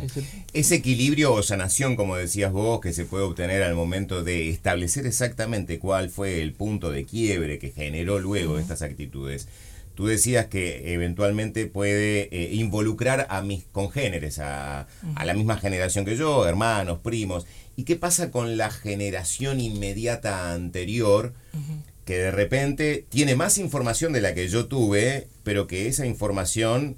Ese 0.53 0.75
equilibrio 0.75 1.33
o 1.33 1.43
sanación, 1.43 1.95
como 1.95 2.15
decías 2.15 2.51
vos, 2.51 2.81
que 2.81 2.93
se 2.93 3.05
puede 3.05 3.23
obtener 3.23 3.63
al 3.63 3.75
momento 3.75 4.23
de 4.23 4.49
establecer 4.49 5.05
exactamente 5.05 5.79
cuál 5.79 6.09
fue 6.09 6.41
el 6.41 6.53
punto 6.53 6.91
de 6.91 7.05
quiebre 7.05 7.59
que 7.59 7.71
generó 7.71 8.19
luego 8.19 8.57
estas 8.57 8.81
actitudes. 8.81 9.47
Tú 9.95 10.07
decías 10.07 10.47
que 10.47 10.93
eventualmente 10.93 11.67
puede 11.67 12.29
eh, 12.31 12.55
involucrar 12.55 13.27
a 13.29 13.43
mis 13.43 13.63
congéneres, 13.65 14.39
a, 14.39 14.87
a, 15.13 15.25
la 15.25 15.35
misma 15.35 15.57
generación 15.57 16.03
que 16.03 16.15
yo, 16.15 16.47
hermanos, 16.47 16.97
primos. 17.03 17.45
¿Y 17.75 17.83
qué 17.83 17.95
pasa 17.95 18.31
con 18.31 18.57
la 18.57 18.71
generación 18.71 19.59
inmediata 19.59 20.51
anterior? 20.51 21.33
que 22.05 22.17
de 22.17 22.31
repente 22.31 23.05
tiene 23.07 23.35
más 23.35 23.57
información 23.57 24.11
de 24.11 24.19
la 24.19 24.33
que 24.33 24.49
yo 24.49 24.65
tuve, 24.65 25.27
pero 25.43 25.67
que 25.67 25.87
esa 25.87 26.05
información 26.05 26.97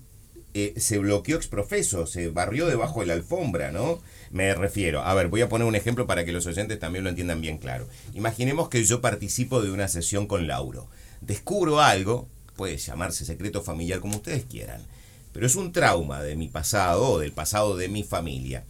eh, 0.57 0.74
se 0.77 1.00
bloqueó 1.00 1.35
exprofeso, 1.35 2.07
se 2.07 2.29
barrió 2.29 2.65
debajo 2.67 3.01
de 3.01 3.07
la 3.07 3.13
alfombra, 3.13 3.74
¿no? 3.74 4.00
Me 4.31 4.55
refiero, 4.55 5.01
a 5.01 5.13
ver, 5.13 5.27
voy 5.27 5.41
a 5.41 5.50
poner 5.50 5.67
un 5.67 5.75
ejemplo 5.75 6.07
para 6.07 6.24
que 6.24 6.31
los 6.31 6.45
oyentes 6.45 6.79
también 6.79 7.03
lo 7.03 7.09
entiendan 7.09 7.41
bien 7.41 7.57
claro. 7.57 7.89
Imaginemos 8.13 8.69
que 8.69 8.81
yo 8.85 9.01
participo 9.01 9.62
de 9.62 9.71
una 9.71 9.89
sesión 9.89 10.27
con 10.27 10.47
Lauro. 10.47 10.88
Descubro 11.19 11.81
algo, 11.81 12.29
puede 12.55 12.77
llamarse 12.77 13.25
secreto 13.25 13.63
familiar 13.63 14.00
como 14.00 14.15
ustedes 14.15 14.45
quieran, 14.45 14.81
pero 15.33 15.45
es 15.45 15.55
un 15.55 15.74
trauma 15.74 16.24
de 16.24 16.38
mi 16.38 16.47
pasado 16.47 17.03
o 17.03 17.19
del 17.19 17.33
pasado 17.33 17.75
de 17.75 17.89
mi 17.89 18.03
familia 18.03 18.63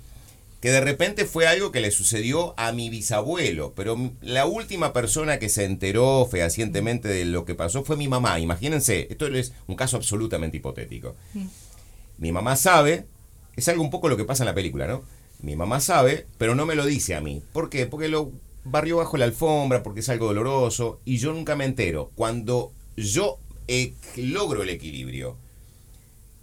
que 0.65 0.71
de 0.71 0.81
repente 0.81 1.25
fue 1.25 1.45
algo 1.45 1.71
que 1.71 1.79
le 1.79 1.91
sucedió 1.91 2.55
a 2.57 2.71
mi 2.71 2.89
bisabuelo, 2.89 3.73
pero 3.75 4.13
la 4.21 4.47
última 4.47 4.93
persona 4.93 5.37
que 5.37 5.47
se 5.47 5.65
enteró 5.65 6.25
fehacientemente 6.25 7.07
de 7.07 7.25
lo 7.25 7.45
que 7.45 7.53
pasó 7.53 7.83
fue 7.83 7.97
mi 7.97 8.07
mamá. 8.07 8.39
Imagínense, 8.39 9.05
esto 9.11 9.27
es 9.27 9.53
un 9.67 9.75
caso 9.75 9.95
absolutamente 9.95 10.57
hipotético. 10.57 11.15
Mi 12.17 12.31
mamá 12.31 12.55
sabe, 12.55 13.05
es 13.55 13.67
algo 13.67 13.83
un 13.83 13.89
poco 13.89 14.09
lo 14.09 14.17
que 14.17 14.25
pasa 14.25 14.43
en 14.43 14.47
la 14.47 14.55
película, 14.55 14.87
¿no? 14.87 15.03
Mi 15.41 15.55
mamá 15.55 15.79
sabe, 15.79 16.27
pero 16.37 16.55
no 16.55 16.65
me 16.65 16.75
lo 16.75 16.85
dice 16.85 17.15
a 17.15 17.21
mí. 17.21 17.43
¿Por 17.53 17.69
qué? 17.69 17.85
Porque 17.85 18.07
lo 18.07 18.31
barrió 18.63 18.97
bajo 18.97 19.17
la 19.17 19.25
alfombra, 19.25 19.83
porque 19.83 19.99
es 19.99 20.09
algo 20.09 20.27
doloroso, 20.27 20.99
y 21.05 21.17
yo 21.17 21.33
nunca 21.33 21.55
me 21.55 21.65
entero. 21.65 22.11
Cuando 22.15 22.71
yo 22.95 23.37
eh, 23.67 23.93
logro 24.15 24.63
el 24.63 24.69
equilibrio, 24.69 25.37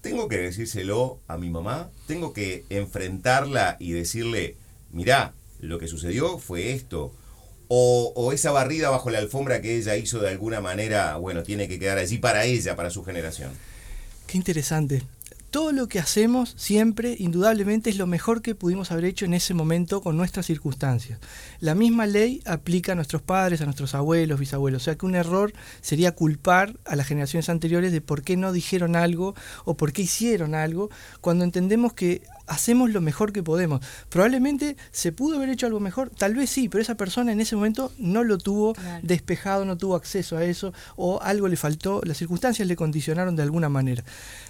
tengo 0.02 0.29
que 0.29 0.38
decírselo 0.38 1.21
a 1.26 1.38
mi 1.38 1.50
mamá, 1.50 1.91
tengo 2.07 2.33
que 2.33 2.64
enfrentarla 2.71 3.76
y 3.79 3.93
decirle, 3.93 4.57
mirá, 4.91 5.33
lo 5.61 5.79
que 5.79 5.88
sucedió 5.88 6.38
fue 6.38 6.73
esto. 6.73 7.12
O, 7.69 8.12
o, 8.14 8.33
esa 8.33 8.52
barrida 8.52 8.91
bajo 8.91 9.11
la 9.11 9.19
alfombra 9.19 9.62
que 9.62 9.79
ella 9.79 9.97
hizo 9.97 10.21
de 10.21 10.29
alguna 10.29 10.61
manera, 10.61 11.17
bueno, 11.17 11.43
tiene 11.43 11.69
que 11.69 11.79
quedar 11.79 11.97
allí 11.97 12.19
para 12.19 12.45
ella, 12.45 12.76
para 12.76 12.91
su 12.91 13.02
generación. 13.02 13.50
Qué 14.26 14.37
interesante 14.37 15.02
todo 15.52 15.71
lo 15.71 15.87
que 15.87 15.99
hacemos 15.99 16.54
siempre, 16.56 17.14
indudablemente, 17.18 17.90
es 17.90 17.99
lo 17.99 18.06
mejor 18.06 18.40
que 18.40 18.54
pudimos 18.54 18.90
haber 18.90 19.04
hecho 19.04 19.26
en 19.26 19.35
ese 19.35 19.52
momento 19.52 20.00
con 20.00 20.16
nuestras 20.16 20.47
circunstancias. 20.47 21.21
La 21.61 21.75
misma 21.75 22.06
ley 22.06 22.40
aplica 22.47 22.92
a 22.92 22.94
nuestros 22.94 23.21
padres, 23.21 23.61
a 23.61 23.66
nuestros 23.66 23.94
abuelos, 23.94 24.40
bisabuelos. 24.40 24.80
O 24.80 24.85
sea 24.87 24.97
que 24.97 25.04
un 25.04 25.14
error 25.14 25.52
sería 25.82 26.12
culpar 26.12 26.78
a 26.87 26.97
las 26.97 27.06
generaciones 27.06 27.50
anteriores 27.50 27.92
de 27.92 28.00
por 28.00 28.23
qué 28.23 28.38
no 28.38 28.50
dijeron 28.50 28.97
algo 28.97 29.35
o 29.66 29.76
por 29.76 29.92
qué 29.92 30.02
hicieron 30.02 30.54
algo, 30.54 30.88
cuando 31.21 31.44
entendemos 31.44 31.92
que 31.92 32.23
hacemos 32.52 32.90
lo 32.90 33.00
mejor 33.00 33.32
que 33.32 33.42
podemos. 33.42 33.80
Probablemente 34.11 34.76
se 34.90 35.11
pudo 35.11 35.37
haber 35.37 35.49
hecho 35.49 35.66
algo 35.66 35.80
mejor, 35.80 36.11
tal 36.11 36.35
vez 36.35 36.50
sí, 36.50 36.68
pero 36.68 36.82
esa 36.82 36.97
persona 36.97 37.32
en 37.32 37.40
ese 37.40 37.56
momento 37.56 37.92
no 37.99 38.25
lo 38.25 38.38
tuvo 38.38 38.75
despejado, 39.02 39.64
no 39.64 39.78
tuvo 39.78 39.97
acceso 39.97 40.37
a 40.37 40.44
eso 40.44 40.73
o 40.97 41.21
algo 41.23 41.49
le 41.49 41.56
faltó, 41.56 42.02
las 42.04 42.18
circunstancias 42.18 42.68
le 42.68 42.76
condicionaron 42.76 43.37
de 43.37 43.42
alguna 43.42 43.68
manera. 43.68 44.04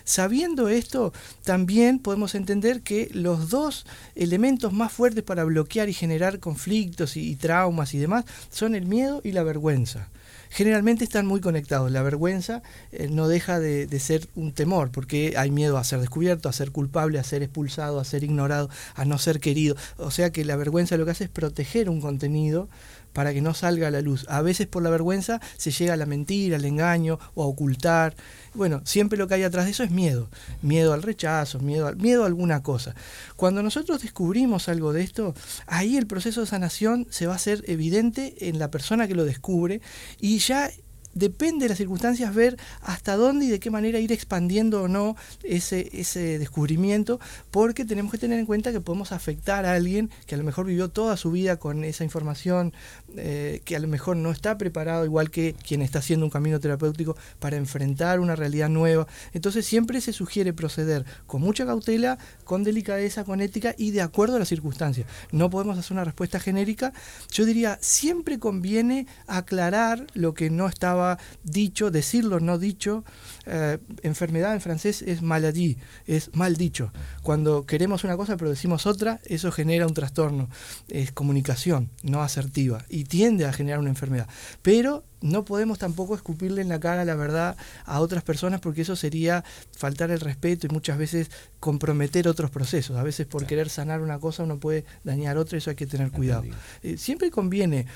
Sabiendo 0.05 0.69
esto, 0.69 1.13
también 1.45 2.01
podemos 2.01 2.35
entender 2.35 2.83
que 2.83 3.09
los 3.13 3.51
dos 3.51 3.87
elementos 4.17 4.73
más 4.73 4.93
fuertes 4.93 5.23
para 5.23 5.45
bloquear 5.45 5.89
y 5.89 5.95
generar 5.95 6.41
conflictos 6.41 7.17
y, 7.17 7.31
y 7.31 7.37
traumas 7.37 7.95
y 7.95 7.99
demás 7.99 8.25
son 8.51 8.75
el 8.75 8.87
miedo 8.87 9.21
y 9.23 9.33
la 9.33 9.45
vergüenza 9.45 10.09
generalmente 10.53 11.03
están 11.05 11.27
muy 11.27 11.41
conectados. 11.41 11.91
La 11.91 12.03
vergüenza 12.03 12.63
eh, 12.93 13.09
no 13.11 13.27
deja 13.27 13.59
de, 13.59 13.89
ser 13.99 14.29
un 14.35 14.53
temor, 14.53 14.91
porque 14.91 15.35
hay 15.37 15.51
miedo 15.51 15.79
a 15.79 15.85
ser 15.85 16.01
descubierto, 16.01 16.49
a 16.49 16.53
ser 16.53 16.71
culpable, 16.71 17.19
a 17.19 17.25
ser 17.25 17.43
expulsado, 17.43 17.99
a 17.99 18.05
ser 18.05 18.23
ignorado, 18.23 18.69
a 18.95 19.05
no 19.05 19.19
ser 19.19 19.41
querido. 19.41 19.77
O 19.97 20.11
sea 20.11 20.31
que 20.31 20.45
la 20.45 20.57
vergüenza 20.57 20.97
lo 20.97 21.05
que 21.05 21.13
hace 21.13 21.25
es 21.25 21.31
proteger 21.31 21.89
un 21.89 22.01
contenido 22.01 22.69
para 23.13 23.33
que 23.33 23.41
no 23.41 23.55
salga 23.55 23.89
a 23.89 23.91
la 23.91 24.01
luz. 24.01 24.27
A 24.29 24.43
veces 24.43 24.67
por 24.67 24.83
la 24.83 24.91
vergüenza 24.91 25.41
se 25.57 25.71
llega 25.71 25.95
a 25.95 25.97
la 25.97 26.07
mentira, 26.07 26.57
al 26.57 26.65
engaño 26.65 27.19
o 27.35 27.43
a 27.43 27.47
ocultar. 27.47 28.15
Bueno, 28.55 28.83
siempre 28.85 29.19
lo 29.19 29.29
que 29.29 29.35
hay 29.35 29.43
atrás 29.43 29.65
de 29.65 29.73
eso 29.73 29.83
es 29.83 29.91
miedo. 29.91 30.29
Miedo 30.63 30.93
al 30.93 31.03
rechazo, 31.03 31.61
miedo 31.61 31.89
a, 31.89 31.93
miedo 31.93 32.25
a 32.25 32.27
alguna 32.27 32.63
cosa. 32.63 32.95
Cuando 33.37 33.63
nosotros 33.63 34.03
descubrimos 34.03 34.69
algo 34.69 34.93
de 34.93 35.03
esto, 35.03 35.35
ahí 35.67 35.97
el 35.97 36.07
proceso 36.07 36.41
de 36.41 36.47
sanación 36.47 37.07
se 37.11 37.27
va 37.27 37.35
a 37.35 37.37
hacer 37.37 37.65
evidente 37.67 38.49
en 38.49 38.59
la 38.59 38.71
persona 38.71 39.09
que 39.09 39.15
lo 39.15 39.25
descubre 39.25 39.81
y 40.21 40.39
ya 40.39 40.71
depende 41.15 41.65
de 41.65 41.71
las 41.71 41.79
circunstancias 41.79 42.35
ver 42.35 42.59
hasta 42.81 43.17
dónde 43.17 43.47
y 43.47 43.49
de 43.49 43.61
qué 43.61 43.71
manera 43.71 43.99
ir 43.99 44.13
expandiendo 44.13 44.83
o 44.83 44.89
no 44.89 45.17
ese, 45.43 45.91
ese 45.93 46.39
descubrimiento, 46.39 47.21
porque 47.51 47.85
tenemos 47.85 48.13
que 48.13 48.19
tener 48.19 48.39
en 48.39 48.47
cuenta 48.47 48.73
que 48.73 48.81
podemos 48.81 49.13
afectar 49.13 49.67
a 49.67 49.75
alguien 49.75 50.11
que 50.27 50.35
a 50.35 50.39
lo 50.39 50.45
mejor 50.45 50.67
vivió 50.67 50.89
toda 50.89 51.17
su 51.17 51.31
vida 51.31 51.59
con 51.59 51.85
esa 51.85 52.05
información, 52.05 52.73
eh, 53.17 53.61
que 53.65 53.77
a 53.77 53.81
lo 53.81 53.89
mejor 53.89 54.17
no 54.17 54.31
está 54.31 54.59
preparado, 54.59 55.05
igual 55.05 55.31
que 55.31 55.55
quien 55.67 55.83
está 55.83 55.99
haciendo 55.99 56.27
un 56.27 56.31
camino 56.31 56.61
terapéutico, 56.61 57.17
para 57.39 57.57
enfrentar 57.57 58.21
una 58.21 58.37
realidad 58.37 58.69
nueva. 58.69 59.07
Entonces 59.33 59.67
siempre 59.67 60.01
se 60.01 60.13
sugiere 60.13 60.53
proceder 60.53 61.05
con 61.27 61.41
mucha 61.41 61.67
cautela, 61.67 62.19
con 62.45 62.65
delicadeza, 62.65 63.25
con 63.25 63.41
ética 63.41 63.75
y 63.77 63.91
de 63.91 64.03
acuerdo 64.03 64.37
a 64.37 64.39
las 64.39 64.49
circunstancias. 64.49 65.07
No 65.31 65.51
podemos 65.51 65.79
hacer 65.79 65.93
una 65.93 66.05
respuesta 66.05 66.41
genérica. 66.41 66.93
Yo 67.31 67.45
diría, 67.45 67.79
siempre 67.81 68.39
conviene 68.39 69.07
aclarar 69.27 70.07
lo 70.15 70.35
que 70.35 70.51
no 70.51 70.67
estaba 70.67 71.19
dicho, 71.43 71.91
decirlo 71.91 72.41
no 72.41 72.59
dicho. 72.59 73.05
Eh, 73.47 73.79
enfermedad 74.03 74.55
en 74.55 74.61
francés 74.61 75.03
es 75.03 75.23
maladie, 75.23 75.79
es 76.07 76.35
mal 76.35 76.57
dicho. 76.57 76.93
Cuando 77.23 77.67
queremos 77.67 78.05
una 78.05 78.17
cosa 78.17 78.37
pero 78.37 78.51
decimos 78.51 78.87
otra, 78.87 79.21
eso 79.25 79.53
genera 79.53 79.87
un 79.87 79.95
trastorno. 79.95 80.49
Es 80.89 81.13
comunicación 81.13 81.91
no 82.03 82.23
asertiva 82.23 82.85
y 82.89 83.02
tiende 83.05 83.47
a 83.47 83.53
generar 83.53 83.79
una 83.79 83.91
enfermedad. 83.91 84.29
Pero 84.63 85.05
no 85.21 85.45
podemos 85.45 85.79
tampoco 85.79 86.15
escupirle 86.15 86.63
en 86.63 86.69
la 86.69 86.81
cara 86.81 87.05
la 87.05 87.15
verdad 87.15 87.57
a 87.85 88.01
otras 88.01 88.23
personas 88.23 88.61
porque 88.61 88.83
eso 88.83 88.97
sería 88.97 89.45
faltar 89.77 90.11
el 90.11 90.21
respeto 90.21 90.67
y 90.67 90.71
muchas 90.71 90.99
veces 90.99 91.31
comprometer 91.61 92.29
otros 92.29 92.51
procesos. 92.51 92.97
A 92.97 93.03
veces 93.03 93.27
por 93.27 93.47
querer 93.47 93.69
sanar 93.69 94.01
una 94.01 94.19
cosa 94.19 94.43
uno 94.43 94.59
puede 94.59 94.85
dañar 95.05 95.39
otra, 95.39 95.59
eso 95.59 95.71
hay 95.71 95.77
que 95.77 95.87
tener 95.87 96.11
cuidado. 96.11 96.45
Eh, 96.83 96.97
siempre 96.97 97.31
conviene, 97.31 97.87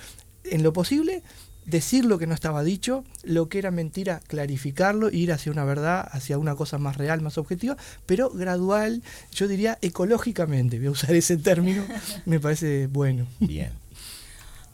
en 0.44 0.62
lo 0.62 0.72
posible, 0.72 1.22
decir 1.66 2.04
lo 2.04 2.18
que 2.18 2.26
no 2.26 2.34
estaba 2.34 2.62
dicho, 2.62 3.04
lo 3.24 3.48
que 3.48 3.58
era 3.58 3.70
mentira, 3.70 4.20
clarificarlo, 4.26 5.10
ir 5.10 5.32
hacia 5.32 5.52
una 5.52 5.64
verdad, 5.64 6.08
hacia 6.10 6.38
una 6.38 6.54
cosa 6.54 6.78
más 6.78 6.96
real, 6.96 7.20
más 7.20 7.38
objetiva, 7.38 7.76
pero 8.06 8.30
gradual, 8.30 9.02
yo 9.32 9.48
diría 9.48 9.78
ecológicamente, 9.82 10.78
voy 10.78 10.86
a 10.86 10.90
usar 10.92 11.14
ese 11.14 11.36
término, 11.36 11.84
me 12.24 12.40
parece 12.40 12.86
bueno. 12.86 13.26
Bien. 13.40 13.72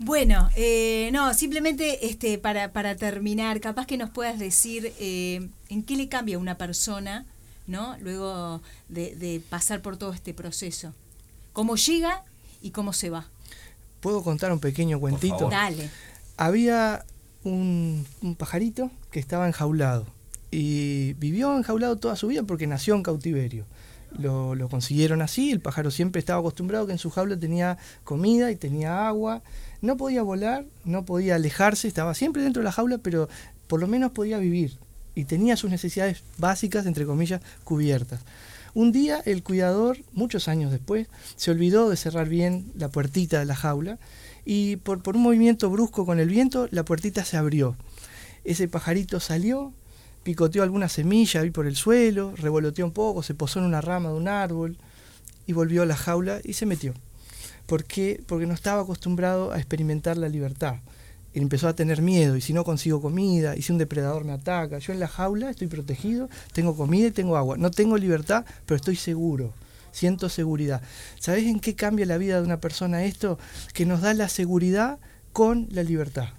Bueno, 0.04 0.48
eh, 0.56 1.10
no, 1.12 1.32
simplemente 1.34 2.06
este, 2.06 2.38
para, 2.38 2.72
para 2.72 2.96
terminar, 2.96 3.60
capaz 3.60 3.86
que 3.86 3.96
nos 3.96 4.10
puedas 4.10 4.38
decir 4.38 4.92
eh, 4.98 5.48
en 5.68 5.82
qué 5.82 5.96
le 5.96 6.08
cambia 6.08 6.36
a 6.36 6.38
una 6.38 6.56
persona, 6.58 7.26
¿no? 7.66 7.96
Luego 8.00 8.62
de, 8.88 9.14
de 9.16 9.40
pasar 9.48 9.82
por 9.82 9.96
todo 9.96 10.12
este 10.12 10.34
proceso. 10.34 10.92
¿Cómo 11.52 11.76
llega 11.76 12.24
y 12.60 12.70
cómo 12.70 12.92
se 12.92 13.10
va? 13.10 13.26
¿Puedo 14.00 14.22
contar 14.22 14.52
un 14.52 14.58
pequeño 14.58 14.98
cuentito? 14.98 15.48
Dale 15.48 15.90
había 16.36 17.04
un, 17.44 18.06
pajarito 18.38 18.90
que 19.10 19.20
estaba 19.20 19.46
enjaulado 19.46 20.06
y 20.50 21.14
vivió 21.14 21.56
enjaulado 21.56 21.96
toda 21.96 22.16
su 22.16 22.28
vida 22.28 22.42
porque 22.42 22.66
nació 22.66 22.94
en 22.94 23.02
cautiverio. 23.02 23.64
Lo, 24.18 24.68
consiguieron 24.68 25.22
así, 25.22 25.50
el 25.50 25.60
pájaro 25.60 25.90
siempre 25.90 26.20
estaba 26.20 26.40
acostumbrado 26.40 26.86
que 26.86 26.92
en 26.92 26.98
su 26.98 27.10
jaula 27.10 27.38
tenía 27.38 27.78
comida 28.04 28.50
y 28.50 28.56
tenía 28.56 29.08
agua, 29.08 29.42
no 29.80 29.96
podía 29.96 30.22
volar, 30.22 30.66
no 30.84 31.04
podía 31.04 31.36
alejarse, 31.36 31.88
estaba 31.88 32.14
siempre 32.14 32.42
dentro 32.42 32.60
de 32.60 32.64
la 32.64 32.72
jaula, 32.72 32.98
pero 32.98 33.28
por 33.66 33.80
lo 33.80 33.86
menos 33.86 34.12
podía 34.12 34.38
vivir 34.38 34.78
y 35.14 35.24
tenía 35.24 35.56
sus 35.56 35.70
necesidades 35.70 36.22
básicas, 36.38 36.86
entre 36.86 37.06
comillas, 37.06 37.40
cubiertas. 37.64 38.20
Un 38.74 38.92
día 38.92 39.20
el 39.26 39.42
cuidador, 39.42 39.98
muchos 40.12 40.48
años 40.48 40.70
después, 40.70 41.08
se 41.36 41.50
olvidó 41.50 41.90
de 41.90 41.96
cerrar 41.96 42.28
bien 42.28 42.72
la 42.76 42.88
puertita 42.88 43.38
de 43.38 43.44
la 43.44 43.54
jaula 43.54 43.98
y 44.44 44.76
por 44.76 45.16
un 45.16 45.22
movimiento 45.22 45.68
brusco 45.70 46.06
con 46.06 46.18
el 46.18 46.28
viento 46.28 46.68
la 46.70 46.84
puertita 46.84 47.24
se 47.24 47.36
abrió. 47.36 47.76
Ese 48.44 48.68
pajarito 48.68 49.20
salió, 49.20 49.72
picoteó 50.22 50.62
alguna 50.62 50.88
semilla 50.88 51.40
ahí 51.40 51.50
por 51.50 51.66
el 51.66 51.76
suelo, 51.76 52.34
revoloteó 52.36 52.84
un 52.84 52.92
poco, 52.92 53.22
se 53.22 53.34
posó 53.34 53.58
en 53.58 53.66
una 53.66 53.80
rama 53.80 54.10
de 54.10 54.16
un 54.16 54.28
árbol 54.28 54.76
y 55.46 55.52
volvió 55.52 55.82
a 55.82 55.86
la 55.86 55.96
jaula 55.96 56.40
y 56.44 56.52
se 56.52 56.66
metió. 56.66 56.94
¿Por 57.66 57.84
qué? 57.84 58.22
Porque 58.26 58.46
no 58.46 58.54
estaba 58.54 58.82
acostumbrado 58.82 59.52
a 59.52 59.58
experimentar 59.58 60.16
la 60.16 60.28
libertad. 60.28 60.76
empezó 61.34 61.68
a 61.68 61.74
tener 61.74 62.02
miedo, 62.02 62.36
y 62.36 62.40
si 62.40 62.52
no 62.52 62.64
consigo 62.64 63.00
comida, 63.00 63.56
y 63.56 63.62
si 63.62 63.72
un 63.72 63.78
depredador 63.78 64.24
me 64.24 64.32
ataca, 64.32 64.78
yo 64.78 64.92
en 64.92 65.00
la 65.00 65.08
jaula 65.08 65.50
estoy 65.50 65.68
protegido, 65.68 66.28
tengo 66.52 66.76
comida 66.76 67.08
y 67.08 67.12
tengo 67.12 67.36
agua. 67.36 67.56
No 67.56 67.70
tengo 67.70 67.96
libertad, 67.96 68.44
pero 68.66 68.76
estoy 68.76 68.96
seguro 68.96 69.52
siento 69.92 70.28
seguridad. 70.28 70.82
¿Sabes 71.20 71.44
en 71.44 71.60
qué 71.60 71.74
cambia 71.74 72.06
la 72.06 72.18
vida 72.18 72.36
de 72.36 72.46
una 72.46 72.60
persona 72.60 73.04
esto? 73.04 73.38
Que 73.74 73.86
nos 73.86 74.00
da 74.00 74.14
la 74.14 74.28
seguridad 74.28 74.98
con 75.32 75.68
la 75.70 75.82
libertad. 75.82 76.30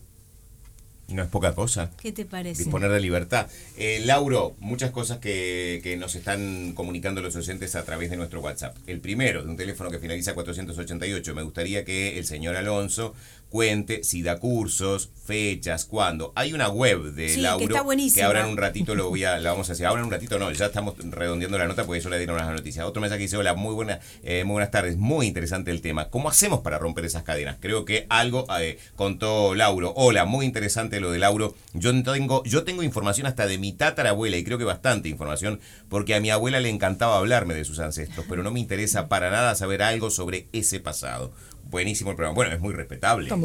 No 1.09 1.21
es 1.21 1.29
poca 1.29 1.53
cosa. 1.53 1.91
¿Qué 2.01 2.11
te 2.11 2.25
parece? 2.25 2.63
Disponer 2.63 2.89
de 2.89 2.99
libertad. 2.99 3.47
Eh, 3.77 4.01
Lauro, 4.05 4.55
muchas 4.59 4.91
cosas 4.91 5.19
que, 5.19 5.81
que, 5.83 5.97
nos 5.97 6.15
están 6.15 6.73
comunicando 6.73 7.21
los 7.21 7.35
oyentes 7.35 7.75
a 7.75 7.83
través 7.83 8.09
de 8.09 8.17
nuestro 8.17 8.39
WhatsApp. 8.39 8.75
El 8.87 8.99
primero, 8.99 9.43
de 9.43 9.49
un 9.49 9.57
teléfono 9.57 9.91
que 9.91 9.99
finaliza 9.99 10.33
488. 10.33 11.35
Me 11.35 11.43
gustaría 11.43 11.83
que 11.83 12.17
el 12.17 12.25
señor 12.25 12.55
Alonso 12.55 13.13
cuente 13.53 14.03
si 14.03 14.23
da 14.23 14.39
cursos, 14.39 15.11
fechas, 15.25 15.85
cuándo. 15.85 16.33
Hay 16.35 16.53
una 16.53 16.69
web 16.69 17.13
de 17.13 17.37
Lauro 17.37 17.67
que, 17.67 18.23
ahora 18.23 18.41
en 18.41 18.47
un 18.47 18.57
ratito 18.57 18.95
lo 18.95 19.09
voy 19.09 19.25
a, 19.25 19.37
la 19.37 19.51
vamos 19.51 19.69
a 19.69 19.73
hacer. 19.73 19.85
Ahora 19.85 20.01
en 20.01 20.07
un 20.07 20.11
ratito 20.11 20.39
no, 20.39 20.51
ya 20.51 20.65
estamos 20.65 20.95
redondeando 20.97 21.59
la 21.59 21.67
nota 21.67 21.85
porque 21.85 22.01
yo 22.01 22.09
le 22.09 22.17
dieron 22.17 22.35
las 22.35 22.49
noticias. 22.49 22.83
Otro 22.83 22.99
mensaje 22.99 23.21
dice, 23.21 23.37
hola, 23.37 23.53
muy, 23.53 23.75
buena, 23.75 23.99
eh, 24.23 24.43
muy 24.43 24.53
buenas 24.53 24.71
tardes, 24.71 24.97
muy 24.97 25.27
interesante 25.27 25.69
el 25.69 25.81
tema. 25.81 26.09
¿Cómo 26.09 26.29
hacemos 26.29 26.61
para 26.61 26.79
romper 26.79 27.05
esas 27.05 27.21
cadenas? 27.21 27.57
Creo 27.59 27.85
que 27.85 28.07
algo 28.09 28.47
eh, 28.59 28.79
contó 28.95 29.53
Lauro. 29.53 29.93
Hola, 29.95 30.25
muy 30.25 30.47
interesante 30.47 30.99
lo 30.99 31.11
de 31.11 31.19
Lauro. 31.19 31.53
Yo 31.73 31.91
tengo, 32.01 32.43
yo 32.45 32.63
tengo 32.63 32.81
información 32.81 33.27
hasta 33.27 33.45
de 33.45 33.59
mi 33.59 33.71
tatarabuela 33.71 34.35
y 34.35 34.43
creo 34.43 34.57
que 34.57 34.63
bastante 34.63 35.09
información 35.09 35.59
porque 35.89 36.15
a 36.15 36.19
mi 36.19 36.31
abuela 36.31 36.59
le 36.59 36.69
encantaba 36.69 37.19
hablarme 37.19 37.53
de 37.53 37.65
sus 37.65 37.77
ancestros, 37.77 38.25
pero 38.27 38.41
no 38.41 38.49
me 38.49 38.59
interesa 38.59 39.09
para 39.09 39.29
nada 39.29 39.53
saber 39.53 39.83
algo 39.83 40.09
sobre 40.09 40.47
ese 40.53 40.79
pasado 40.79 41.33
buenísimo 41.73 42.11
el 42.11 42.15
programa. 42.15 42.35
Bueno, 42.35 42.53
es 42.53 42.61
muy 42.61 42.73
respetable. 42.73 43.27
Por 43.27 43.39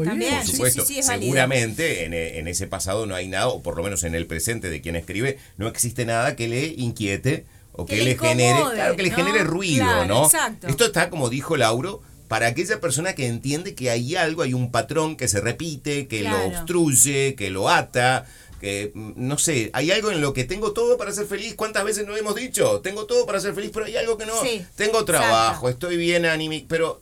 supuesto. 0.45 0.85
Seguramente 0.85 2.05
en, 2.05 2.47
ese 2.47 2.67
pasado 2.67 3.05
no 3.05 3.15
hay 3.15 3.27
nada, 3.27 3.49
o 3.49 3.61
por 3.61 3.75
lo 3.75 3.83
menos 3.83 4.03
en 4.03 4.15
el 4.15 4.25
presente 4.27 4.69
de 4.69 4.79
quien 4.81 4.95
escribe, 4.95 5.37
no 5.57 5.67
existe 5.67 6.05
nada 6.05 6.37
que 6.37 6.47
le 6.47 6.67
inquiete 6.67 7.45
o 7.73 7.85
que, 7.85 8.03
le, 8.03 8.17
genere, 8.17 8.59
claro, 8.73 8.95
que 8.95 9.03
le 9.03 9.11
genere 9.11 9.43
ruido, 9.43 10.05
¿no? 10.05 10.29
Esto 10.67 10.85
está, 10.85 11.09
como 11.09 11.29
dijo 11.29 11.57
Lauro, 11.57 12.01
para 12.27 12.47
aquella 12.47 12.79
persona 12.79 13.15
que 13.15 13.25
entiende 13.25 13.73
que 13.73 13.89
hay 13.89 14.15
algo, 14.15 14.43
hay 14.43 14.53
un 14.53 14.71
patrón 14.71 15.17
que 15.17 15.27
se 15.27 15.41
repite, 15.41 16.07
que 16.07 16.23
lo 16.23 16.45
obstruye, 16.45 17.35
que 17.35 17.49
lo 17.49 17.69
ata, 17.69 18.27
que 18.61 18.91
mm, 18.93 19.13
no 19.15 19.37
sé, 19.37 19.71
hay 19.73 19.91
algo 19.91 20.11
en 20.11 20.21
lo 20.21 20.33
que 20.33 20.43
tengo 20.43 20.73
todo 20.73 20.97
para 20.97 21.11
ser 21.11 21.25
feliz. 21.25 21.55
¿Cuántas 21.55 21.83
veces 21.83 22.05
no 22.05 22.15
hemos 22.15 22.35
dicho? 22.35 22.81
Tengo 22.81 23.05
todo 23.05 23.25
para 23.25 23.39
ser 23.39 23.55
feliz, 23.55 23.71
pero 23.73 23.85
hay 23.85 23.95
algo 23.97 24.17
que 24.17 24.25
no. 24.25 24.33
tengo 24.75 25.05
trabajo, 25.05 25.69
estoy 25.69 25.97
bien 25.97 26.25
anímico, 26.25 26.67
pero 26.67 27.01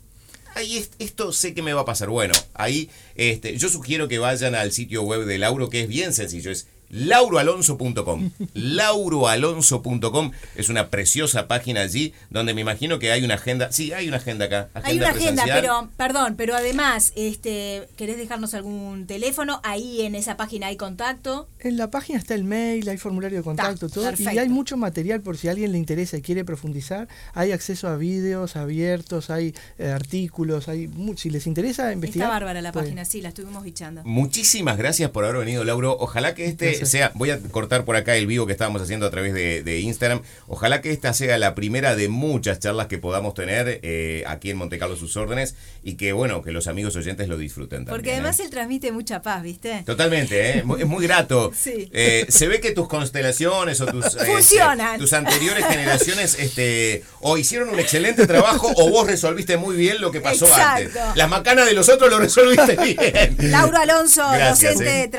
ahí 0.58 0.86
esto 1.00 1.32
sé 1.32 1.54
que 1.54 1.62
me 1.62 1.74
va 1.74 1.82
a 1.82 1.86
pasar. 1.86 2.10
Bueno, 2.10 2.34
ahí 2.54 2.90
este, 3.16 3.58
yo 3.58 3.70
sugiero 3.70 4.08
que 4.08 4.20
vayan 4.20 4.56
al 4.56 4.72
sitio 4.72 5.04
web 5.04 5.26
de 5.26 5.38
Lauro, 5.38 5.70
que 5.70 5.82
es 5.82 5.88
bien 5.88 6.14
sencillo, 6.14 6.52
es 6.52 6.68
lauroalonso.com. 6.90 8.32
lauroalonso.com 8.54 10.32
es 10.56 10.70
una 10.70 10.90
preciosa 10.90 11.48
página 11.48 11.82
allí 11.82 12.14
donde 12.30 12.54
me 12.54 12.62
imagino 12.62 13.00
que 13.00 13.12
hay 13.12 13.24
una 13.24 13.36
agenda. 13.36 13.72
Sí, 13.72 13.94
hay 13.94 14.08
una 14.08 14.18
agenda 14.18 14.46
acá. 14.46 14.70
hay 14.74 14.98
una 14.98 15.10
agenda, 15.10 15.44
pero, 15.46 15.90
perdón, 15.98 16.36
pero 16.38 16.56
además, 16.56 17.14
este, 17.16 17.88
¿querés 17.98 18.18
dejarnos 18.18 18.54
algún 18.54 19.08
teléfono? 19.08 19.60
Ahí 19.64 20.02
en 20.02 20.16
esa 20.16 20.38
página 20.38 20.68
hay 20.68 20.78
contacto. 20.78 21.48
En 21.60 21.78
la 21.78 21.90
página 21.92 22.20
está 22.20 22.36
el 22.36 22.44
mail, 22.44 22.88
hay 22.88 22.98
formulario 22.98 23.40
de 23.40 23.44
contacto, 23.44 23.90
todo. 23.90 24.12
Y 24.18 24.38
hay 24.38 24.50
mucho 24.50 24.78
material 24.78 25.22
por 25.22 25.38
si 25.38 25.48
a 25.48 25.52
alguien 25.52 25.72
le 25.72 25.78
interesa 25.78 26.18
y 26.18 26.22
quiere 26.22 26.46
profundizar. 26.46 27.08
Hay 27.34 27.52
acceso 27.52 27.88
a 27.88 27.98
vídeos 27.98 28.56
abiertos, 28.56 29.30
hay 29.30 29.54
eh, 29.78 29.88
artículos, 29.90 30.68
hay 30.68 30.90
si 31.16 31.30
les 31.30 31.48
interesa 31.48 31.92
investigar. 31.92 32.28
Está 32.28 32.34
bárbara 32.34 32.62
la 32.62 32.72
página, 32.72 33.06
sí, 33.06 33.22
la 33.22 33.30
estuvimos 33.30 33.64
bichando. 33.64 34.04
Muchísimas 34.04 34.78
gracias 34.78 35.10
por 35.12 35.26
haber 35.26 35.38
venido, 35.38 35.64
Lauro. 35.64 35.98
Ojalá 36.00 36.34
que 36.34 36.46
este 36.46 36.77
sea, 36.86 37.12
voy 37.16 37.32
a 37.32 37.40
cortar 37.40 37.86
por 37.86 37.96
acá 37.96 38.16
el 38.16 38.28
vivo 38.28 38.46
que 38.46 38.52
estábamos 38.52 38.82
haciendo 38.82 39.06
a 39.06 39.10
través 39.10 39.34
de, 39.34 39.80
Instagram. 39.80 40.22
Ojalá 40.48 40.82
que 40.82 40.92
esta 40.92 41.14
sea 41.14 41.38
la 41.38 41.54
primera 41.56 41.96
de 41.96 42.10
muchas 42.10 42.60
charlas 42.60 42.88
que 42.88 42.98
podamos 42.98 43.34
tener 43.34 43.80
eh, 43.84 44.24
aquí 44.28 44.50
en 44.50 44.58
Monte 44.58 44.80
Carlo 44.80 44.96
sus 44.96 45.16
órdenes 45.18 45.56
y 45.84 45.96
que 45.96 46.14
bueno, 46.14 46.42
que 46.42 46.52
los 46.52 46.68
amigos 46.68 46.96
oyentes 46.96 47.28
lo 47.28 47.38
disfruten 47.38 47.86
también. 47.86 47.96
Porque 47.96 48.14
además 48.14 48.40
¿eh? 48.40 48.44
él 48.44 48.50
transmite 48.50 48.92
mucha 48.92 49.22
paz, 49.22 49.44
¿viste? 49.44 49.84
Totalmente, 49.86 50.58
¿eh? 50.58 50.64
es 50.80 50.88
muy 50.88 51.04
grato. 51.04 51.52
se 51.62 52.48
ve 52.48 52.60
que 52.60 52.72
tus 52.72 52.88
constelaciones 52.88 53.80
o 53.82 53.86
tus, 53.86 54.06
este, 54.06 54.60
tus 54.98 55.14
anteriores 55.14 55.66
generaciones 55.66 56.38
este, 56.40 57.04
o 57.22 57.38
hicieron 57.38 57.70
un 57.70 57.80
excelente 57.80 58.26
trabajo 58.28 58.72
o 58.76 58.90
vos 58.90 59.08
resolviste 59.08 59.58
muy 59.58 59.76
bien 59.76 60.02
lo 60.02 60.12
que 60.12 60.22
pasó 60.22 60.48
antes. 60.54 60.92
Las 61.16 61.30
macanas 61.30 61.66
de 61.66 61.74
los 61.74 61.90
otros 61.90 62.10
lo 62.10 62.20
resolviste 62.20 62.76
bien. 62.84 63.52
Lauro 63.52 63.78
Alonso, 63.78 64.24
docente 64.50 65.10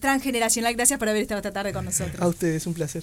transgeneracional, 0.00 0.74
gracias 0.74 0.98
por 1.02 1.08
haber 1.08 1.22
estado 1.22 1.40
esta 1.40 1.50
tarde 1.50 1.72
con 1.72 1.84
nosotros. 1.84 2.22
A 2.22 2.28
ustedes, 2.28 2.64
un 2.64 2.74
placer. 2.74 3.02